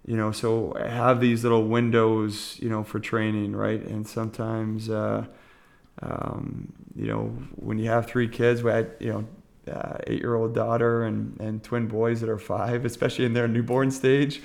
[0.08, 3.82] you know, so I have these little windows, you know, for training, right?
[3.82, 5.26] And sometimes, uh,
[6.00, 7.24] um, you know,
[7.56, 11.88] when you have three kids, we had, you know, uh, eight-year-old daughter and, and twin
[11.88, 14.40] boys that are five, especially in their newborn stage.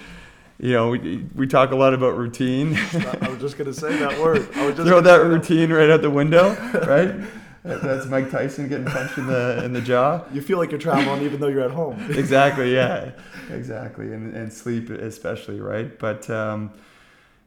[0.60, 2.76] You know, we, we talk a lot about routine.
[3.22, 4.46] I was just gonna say that word.
[4.56, 7.16] I was just Throw that routine right out the window, right?
[7.64, 10.24] That- That's Mike Tyson getting punched in the in the jaw.
[10.34, 11.98] You feel like you're traveling even though you're at home.
[12.10, 13.12] Exactly, yeah,
[13.52, 15.98] exactly, and and sleep especially, right?
[15.98, 16.72] But um,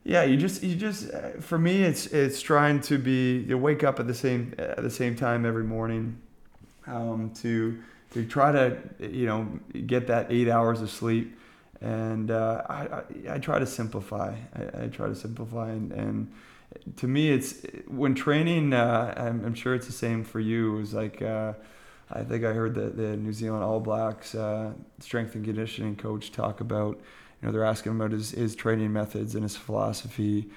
[0.04, 3.84] yeah, you just you just uh, for me it's it's trying to be you wake
[3.84, 6.18] up at the same at the same time every morning,
[6.86, 7.78] um, to
[8.12, 9.48] to try to you know
[9.86, 11.36] get that eight hours of sleep,
[11.82, 14.34] and uh, I, I, I try to simplify.
[14.54, 16.32] I, I try to simplify and, and
[16.96, 18.72] to me it's when training.
[18.72, 20.76] Uh, I'm, I'm sure it's the same for you.
[20.76, 21.22] It was like.
[21.22, 21.54] Uh,
[22.08, 26.30] I think I heard the, the New Zealand All Blacks uh, strength and conditioning coach
[26.30, 27.00] talk about
[27.40, 30.48] you know, they're asking about his, his training methods and his philosophy,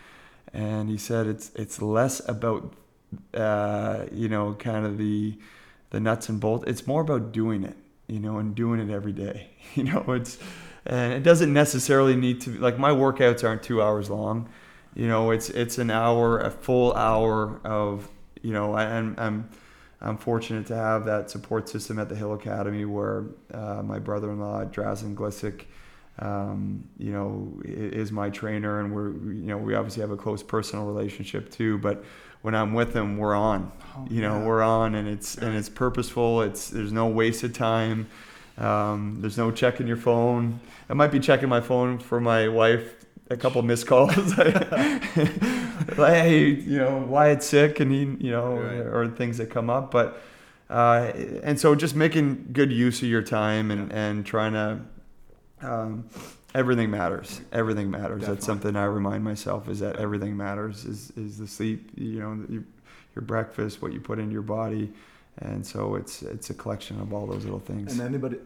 [0.54, 2.74] and he said it's it's less about
[3.34, 5.38] uh, you know kind of the
[5.90, 6.66] the nuts and bolts.
[6.68, 7.76] It's more about doing it,
[8.08, 9.50] you know, and doing it every day.
[9.76, 10.40] You know, it's
[10.88, 14.50] and it doesn't necessarily need to be like my workouts aren't two hours long.
[14.96, 18.10] You know, it's it's an hour, a full hour of
[18.42, 19.50] you know, and I'm
[20.02, 24.66] I'm fortunate to have that support system at the Hill Academy where uh, my brother-in-law
[24.66, 25.66] Drazen Glissick
[26.22, 30.44] um, you know, is my trainer, and we're, you know, we obviously have a close
[30.44, 31.78] personal relationship too.
[31.78, 32.04] But
[32.42, 33.72] when I'm with him, we're on.
[33.96, 34.46] Oh, you know, yeah.
[34.46, 36.42] we're on, and it's and it's purposeful.
[36.42, 38.08] It's there's no wasted time.
[38.58, 40.60] Um, there's no checking your phone.
[40.90, 42.99] I might be checking my phone for my wife.
[43.30, 44.34] A couple missed calls.
[45.96, 48.80] hey, you know, Wyatt's sick, and he, you know, right.
[48.80, 49.92] or things that come up.
[49.92, 50.20] But
[50.70, 51.12] uh,
[51.44, 54.80] and so just making good use of your time and, and trying to
[55.62, 56.10] um,
[56.54, 57.42] everything matters.
[57.52, 58.22] Everything matters.
[58.22, 58.36] Definitely.
[58.36, 60.86] That's something I remind myself is that everything matters.
[60.86, 62.64] Is is the sleep, you know, your,
[63.16, 64.92] your breakfast, what you put into your body,
[65.40, 67.94] and so it's it's a collection of all those little things.
[67.94, 68.38] And anybody.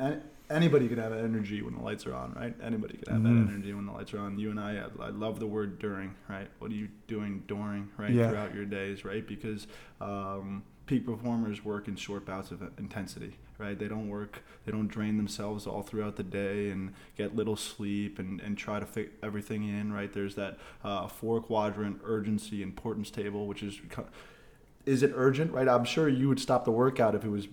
[0.54, 2.56] Anybody could have energy when the lights are on, right?
[2.62, 3.46] Anybody could have mm-hmm.
[3.46, 4.38] that energy when the lights are on.
[4.38, 6.48] You and I, I love the word during, right?
[6.60, 8.12] What are you doing during, right?
[8.12, 8.30] Yeah.
[8.30, 9.26] Throughout your days, right?
[9.28, 9.68] Because
[10.00, 13.78] um, peak performers work in short bouts of intensity, right?
[13.78, 18.20] They don't work, they don't drain themselves all throughout the day and get little sleep
[18.20, 20.12] and, and try to fit everything in, right?
[20.12, 23.80] There's that uh, four quadrant urgency importance table, which is
[24.86, 25.68] is it urgent, right?
[25.68, 27.48] I'm sure you would stop the workout if it was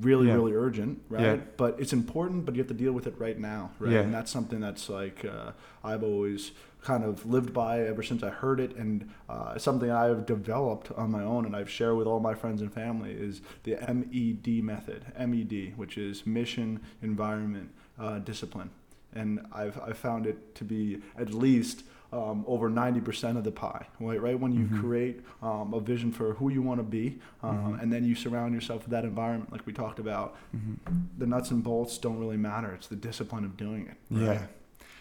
[0.00, 0.34] really, yeah.
[0.34, 1.22] really urgent, right?
[1.22, 1.36] Yeah.
[1.56, 3.92] But it's important, but you have to deal with it right now, right?
[3.92, 4.00] Yeah.
[4.00, 5.52] And that's something that's like uh,
[5.84, 6.50] I've always
[6.82, 11.10] kind of lived by ever since I heard it, and uh, something I've developed on
[11.10, 15.06] my own and I've shared with all my friends and family is the MED method,
[15.18, 18.70] MED, which is mission, environment, uh, discipline,
[19.14, 21.84] and I've I've found it to be at least
[22.14, 24.20] um, over 90% of the pie, right?
[24.20, 24.80] Right when you mm-hmm.
[24.80, 27.80] create um, a vision for who you want to be, um, mm-hmm.
[27.80, 30.36] and then you surround yourself with that environment, like we talked about.
[30.56, 30.92] Mm-hmm.
[31.18, 32.72] The nuts and bolts don't really matter.
[32.72, 33.96] It's the discipline of doing it.
[34.10, 34.34] Right?
[34.34, 34.46] Yeah.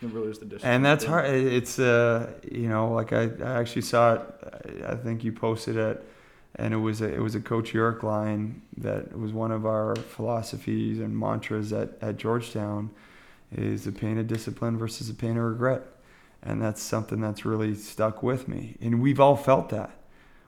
[0.01, 0.73] It really is the discipline.
[0.73, 1.29] And that's hard.
[1.29, 4.83] It's uh, you know, like I, I actually saw it.
[4.85, 6.03] I think you posted it,
[6.55, 9.95] and it was a, it was a Coach Urick line that was one of our
[9.95, 12.89] philosophies and mantras at, at Georgetown,
[13.55, 15.83] is the pain of discipline versus the pain of regret
[16.45, 18.75] and that's something that's really stuck with me.
[18.81, 19.91] And we've all felt that.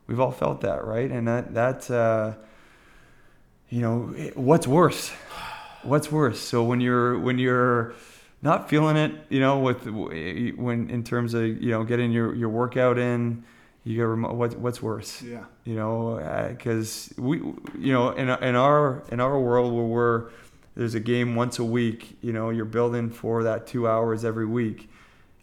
[0.07, 1.09] We've all felt that, right?
[1.09, 2.33] And that that uh,
[3.69, 5.11] you know, what's worse?
[5.83, 6.39] What's worse?
[6.39, 7.93] So when you're when you're
[8.41, 12.49] not feeling it, you know, with when in terms of you know getting your your
[12.49, 13.43] workout in,
[13.83, 15.21] you get what what's worse?
[15.21, 15.45] Yeah.
[15.63, 20.29] You know, because uh, we you know in in our in our world where we're
[20.75, 24.45] there's a game once a week, you know, you're building for that two hours every
[24.45, 24.89] week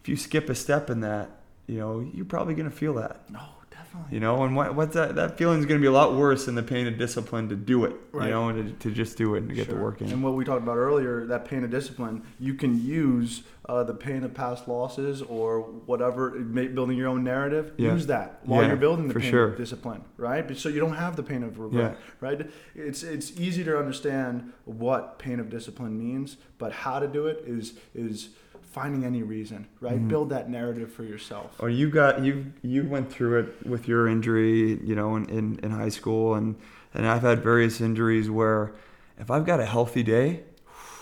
[0.02, 1.30] if you skip a step in that,
[1.66, 3.30] you know, you're probably going to feel that.
[3.30, 3.40] No,
[3.70, 4.14] definitely.
[4.14, 5.14] You know, and what, what's that?
[5.14, 7.56] That feeling is going to be a lot worse than the pain of discipline to
[7.56, 7.94] do it.
[8.10, 8.26] Right.
[8.26, 9.64] You know, and to, to just do it and to sure.
[9.64, 10.10] get the work in.
[10.10, 13.94] And what we talked about earlier, that pain of discipline, you can use uh, the
[13.94, 17.74] pain of past losses or whatever, building your own narrative.
[17.76, 17.92] Yeah.
[17.92, 19.52] Use that while yeah, you're building the pain sure.
[19.52, 20.56] of discipline, right?
[20.58, 22.14] So you don't have the pain of regret, yeah.
[22.20, 22.50] right?
[22.74, 27.44] It's it's easy to understand what pain of discipline means, but how to do it
[27.46, 28.30] is is
[28.72, 29.94] finding any reason, right?
[29.94, 30.08] Mm-hmm.
[30.08, 31.54] Build that narrative for yourself.
[31.58, 35.60] Or you got you you went through it with your injury, you know, in, in,
[35.62, 36.56] in high school and
[36.94, 38.74] and I've had various injuries where
[39.18, 40.44] if I've got a healthy day,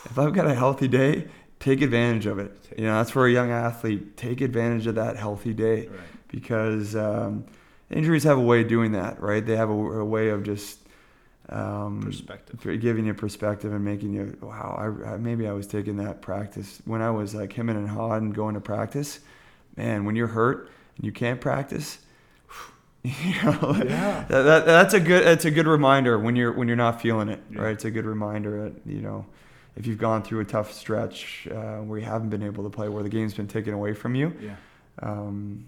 [0.05, 2.57] if I've got a healthy day, take advantage of it.
[2.77, 4.16] You know, that's for a young athlete.
[4.16, 6.01] Take advantage of that healthy day right.
[6.29, 7.45] because um,
[7.91, 9.45] injuries have a way of doing that, right?
[9.45, 10.80] They have a, a way of just
[11.51, 14.76] um, perspective, giving you perspective and making you wow.
[14.78, 18.22] I, I, maybe I was taking that practice when I was like him and Hod
[18.22, 19.20] and going to practice.
[19.76, 21.98] Man, when you're hurt and you can't practice,
[23.03, 24.24] you know, yeah.
[24.28, 27.28] that, that, that's a good that's a good reminder when you're when you're not feeling
[27.28, 27.62] it, yeah.
[27.62, 27.72] right?
[27.72, 29.26] It's a good reminder that you know
[29.76, 32.88] if you've gone through a tough stretch uh, where you haven't been able to play,
[32.88, 34.32] where the game's been taken away from you.
[34.40, 34.57] Yeah.
[35.03, 35.64] Um,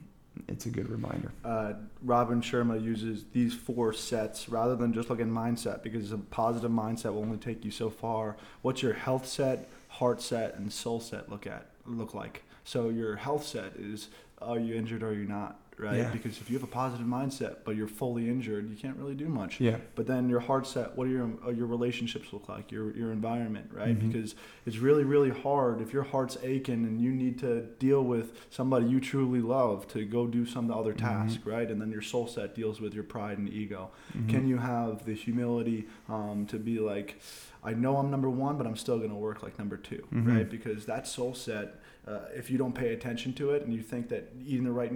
[0.49, 1.33] it's a good reminder.
[1.45, 6.71] Uh, Robin Sharma uses these four sets rather than just looking mindset because a positive
[6.71, 8.37] mindset will only take you so far.
[8.63, 12.43] What's your health set, heart set, and soul set look at look like?
[12.65, 14.09] So your health set is
[14.41, 15.59] are you injured or are you not?
[15.83, 15.97] Right?
[15.97, 16.11] Yeah.
[16.11, 19.29] Because if you have a positive mindset, but you're fully injured, you can't really do
[19.29, 19.61] much.
[19.61, 19.79] Yeah.
[19.97, 22.71] But then your heart set, what do your uh, your relationships look like?
[22.71, 23.99] Your your environment, right?
[23.99, 24.07] Mhm.
[24.13, 28.47] Because it's really really hard if your heart's aching and you need to deal with
[28.51, 31.51] somebody you truly love to go do some other task, Mm-hmm.
[31.51, 31.69] right?
[31.71, 33.91] And then your soul set deals with your pride and ego.
[34.17, 34.29] Mhm.
[34.29, 37.21] Can you have the humility um, to be like,
[37.65, 40.27] I know I'm number one, but I'm still going to work like number 2 Mhm.
[40.37, 40.49] right?
[40.51, 44.09] Because that soul set, uh, if you don't pay attention to it and you think
[44.09, 44.93] that eating the right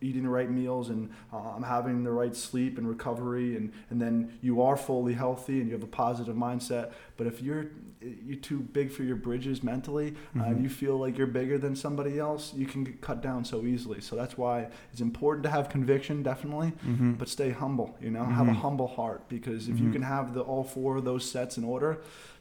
[0.00, 4.32] eating the right meals and um, having the right sleep and recovery and, and then
[4.42, 7.66] you are fully healthy and you have a positive mindset but if you're
[8.00, 10.62] you're too big for your bridges mentally uh, and Mhm.
[10.62, 14.00] you feel like you're bigger than somebody else you can get cut down so easily
[14.00, 17.18] so that's why it's important to have conviction definitely Mhm.
[17.18, 18.56] but stay humble you know have a Mhm.
[18.56, 19.92] humble heart because if you Mhm.
[19.94, 21.98] can have the all four of those sets in order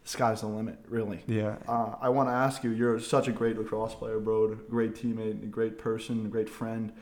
[0.07, 1.57] sky's the limit really yeah.
[1.67, 5.43] uh, I want to ask you, you're such a great lacrosse player, bro, great teammate,
[5.43, 6.93] a great person, a great friend.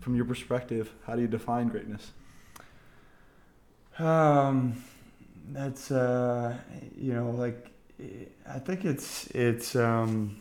[0.00, 2.12] From your perspective, how do you define greatness?
[3.98, 4.82] Um,
[5.50, 6.56] that's uh,
[6.96, 7.70] you know, like
[8.48, 10.40] I think it's it's um,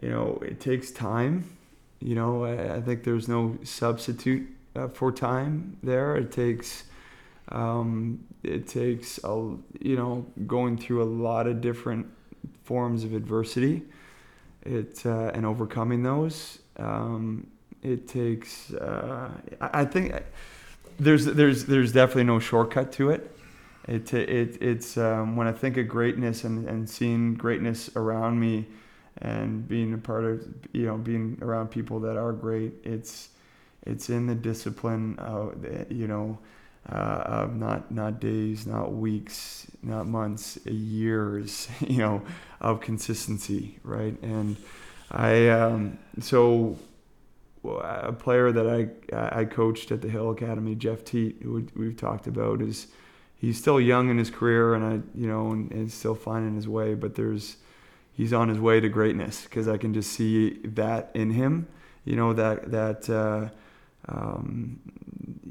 [0.00, 1.56] you know, it takes time.
[2.00, 6.16] You know, I, I think there's no substitute uh, for time there.
[6.16, 6.84] It takes
[7.48, 12.06] um, it takes a you know going through a lot of different
[12.64, 13.82] forms of adversity.
[14.64, 16.58] It uh, and overcoming those.
[16.76, 17.48] Um,
[17.82, 18.72] it takes.
[18.72, 19.30] Uh,
[19.60, 20.14] I, I think
[20.98, 23.36] there's there's there's definitely no shortcut to it.
[23.88, 28.66] It it it's um, when I think of greatness and, and seeing greatness around me,
[29.18, 32.72] and being a part of you know being around people that are great.
[32.84, 33.30] It's
[33.84, 36.38] it's in the discipline of you know
[36.88, 41.68] uh, of not not days, not weeks, not months, years.
[41.80, 42.22] You know
[42.60, 44.20] of consistency, right?
[44.22, 44.56] And
[45.10, 46.78] I um, so
[47.64, 52.26] a player that I I coached at the Hill Academy, Jeff Teat, who we've talked
[52.26, 52.88] about, is
[53.36, 56.68] he's still young in his career, and I you know and, and still finding his
[56.68, 56.94] way.
[56.94, 57.56] But there's
[58.12, 61.68] he's on his way to greatness because I can just see that in him.
[62.04, 63.50] You know that that uh,
[64.08, 64.80] um,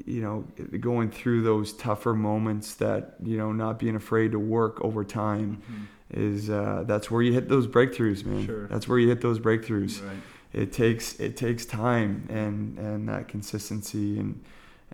[0.04, 0.44] you know
[0.78, 2.74] going through those tougher moments.
[2.74, 5.62] That you know not being afraid to work over time
[6.10, 8.44] is uh, that's where you hit those breakthroughs, man.
[8.46, 8.66] Sure.
[8.66, 10.16] That's where you hit those breakthroughs Right.
[10.52, 14.42] it takes it takes time and and that consistency and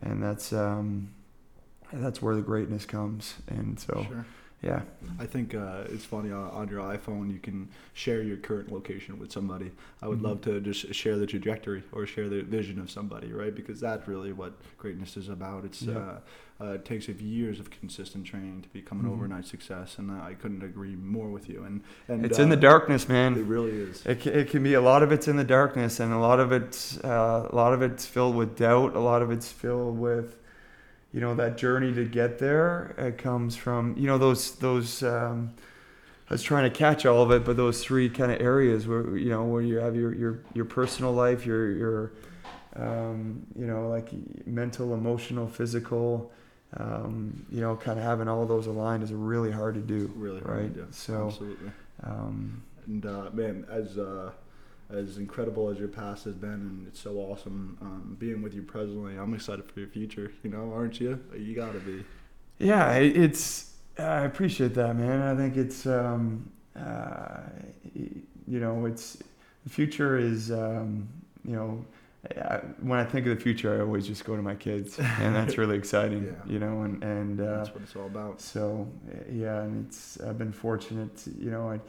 [0.00, 1.11] and that's um
[1.92, 4.26] that's where the greatness comes and so Sure.
[4.62, 4.80] Yeah
[5.20, 9.18] I think uh, it's funny on, on your iPhone you can share your current location
[9.18, 9.70] with somebody.
[10.02, 10.24] I would Mhm.
[10.24, 13.54] love to just share the trajectory or share the vision of somebody, right?
[13.54, 15.64] Because that's really what greatness is about.
[15.64, 15.98] It's Yeah.
[15.98, 16.20] uh,
[16.61, 19.12] uh, it takes years of consistent training to become an Mhm.
[19.12, 21.62] overnight success, and uh, I couldn't agree more with you.
[21.64, 24.04] And and it's in the uh, darkness It man really is.
[24.06, 26.50] it, it can be a lot of it's in the darkness and a lot of
[26.52, 30.36] it's uh, a lot of it's filled with doubt a lot of it's filled with
[31.18, 35.50] you know that journey to get there it comes from you know those those um,
[36.30, 39.16] I was trying to catch all of it, but those three kind of areas where
[39.16, 42.12] you know where you have your your your personal life, your your
[42.76, 44.10] um, you know like
[44.46, 46.30] mental, emotional, physical,
[46.76, 50.40] um, you know, kind of having all those aligned is really hard to do, Really
[50.42, 50.74] hard right?
[50.74, 50.86] to do.
[50.90, 51.72] So, Absolutely.
[52.04, 54.30] um, And uh, man, as uh,
[54.91, 58.62] as incredible as your past has been, and it's so awesome um, being with you
[58.62, 59.16] presently.
[59.16, 60.32] I'm excited for your future.
[60.43, 61.20] You know, aren't you?
[61.36, 62.05] You gotta be.
[62.59, 65.20] yeah, it's I appreciate that, man.
[65.22, 67.41] I think it's um, uh,
[67.95, 69.18] you know, it's
[69.64, 71.09] the future is um,
[71.45, 71.84] you know.
[72.36, 75.34] I, when I think of the future, I always just go to my kids, and
[75.34, 76.53] that's really exciting, Yeah.
[76.53, 76.82] you know.
[76.82, 78.41] And and uh, That's what it's all about.
[78.41, 78.89] so
[79.32, 81.70] yeah, and it's I've been fortunate, you know.
[81.70, 81.80] I,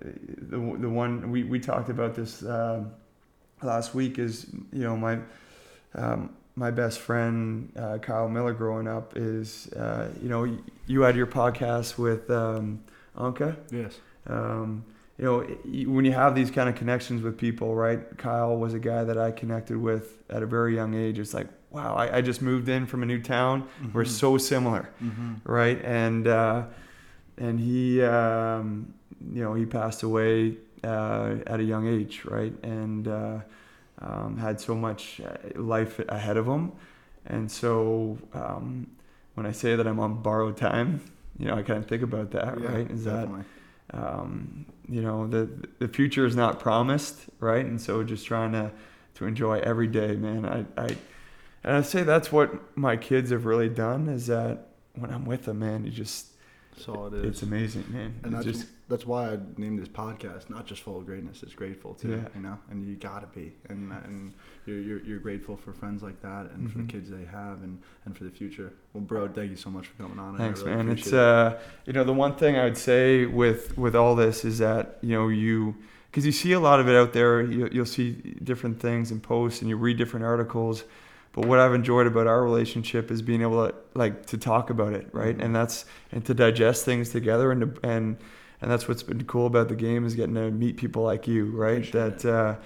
[0.00, 2.90] the the one we, we talked about this um
[3.62, 5.18] last week is you know my
[5.94, 11.16] um, my best friend uh, Kyle Miller growing up is uh, you know you had
[11.16, 12.80] your podcast with um,
[13.16, 13.56] Anka.
[13.70, 13.98] Yes.
[14.26, 14.84] Um,
[15.18, 15.38] you know,
[15.92, 18.00] when you have these kind of connections with people, right?
[18.18, 21.18] Kyle was a guy that I connected with at a very young age.
[21.18, 23.66] It's like, wow, I, I just moved in from a new town.
[23.92, 24.08] We're Mhm.
[24.08, 25.40] so similar, Mhm.
[25.44, 25.80] right?
[25.84, 26.66] And uh,
[27.36, 28.94] and he, um,
[29.32, 32.52] you know, he passed away uh, at a young age, right?
[32.62, 33.38] And uh,
[34.00, 36.72] um, had so much uh, life ahead of him.
[37.26, 38.86] And so um,
[39.34, 41.00] when I say that I'm on borrowed time,
[41.38, 42.90] you know, I kind of think about that, Yeah, right?
[42.90, 43.28] Is that
[43.92, 45.48] um, you know the
[45.78, 48.70] the future is not promised right and so just trying to
[49.14, 50.86] to enjoy every day man i i
[51.64, 55.44] and i say that's what my kids have really done is that when i'm with
[55.44, 56.28] them man you just
[56.78, 57.24] That's all it is.
[57.24, 58.14] It's amazing, man.
[58.22, 61.42] And It's that's, just that's why I named this podcast not just full of greatness.
[61.42, 62.10] It's grateful too.
[62.10, 62.28] Yeah.
[62.34, 64.32] You know, and you gotta be, and and
[64.66, 66.86] you're you're, you're grateful for friends like that, and for Mhm.
[66.86, 68.72] the kids they have, and and for the future.
[68.92, 70.36] Well, bro, thank you so much for coming on.
[70.36, 70.88] Thanks, really man.
[70.88, 74.58] It's uh, you know, the one thing I would say with with all this is
[74.58, 75.74] that you know you
[76.10, 77.42] because you see a lot of it out there.
[77.42, 78.12] You, you'll see
[78.42, 80.84] different things and posts, and you read different articles.
[81.38, 84.92] But what I've enjoyed about our relationship is being able to like to talk about
[84.92, 85.38] it, right?
[85.38, 85.44] Mhm.
[85.44, 88.16] And that's and to digest things together, and to, and
[88.60, 91.46] and that's what's been cool about the game is getting to meet people like you,
[91.52, 91.90] right?
[91.92, 92.56] That uh,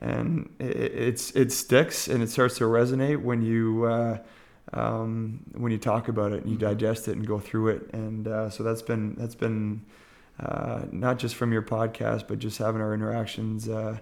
[0.00, 3.84] and it, it's it sticks and it starts to resonate when you.
[3.84, 4.18] Uh,
[4.72, 6.62] um, when you talk about it and you Mhm.
[6.62, 7.88] digest it and go through it.
[7.92, 9.82] And uh, so that's been that's been
[10.40, 13.98] uh, not just from your podcast, but just having our interactions uh,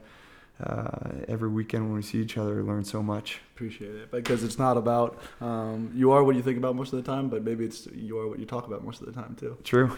[0.62, 2.62] uh, every weekend when we see each other.
[2.62, 3.40] Learn so much.
[3.54, 7.02] appreciate it because it's not about um, you are what you think about most of
[7.02, 9.36] the time, but maybe it's you are what you talk about most of the time
[9.38, 9.56] too.
[9.64, 9.96] True.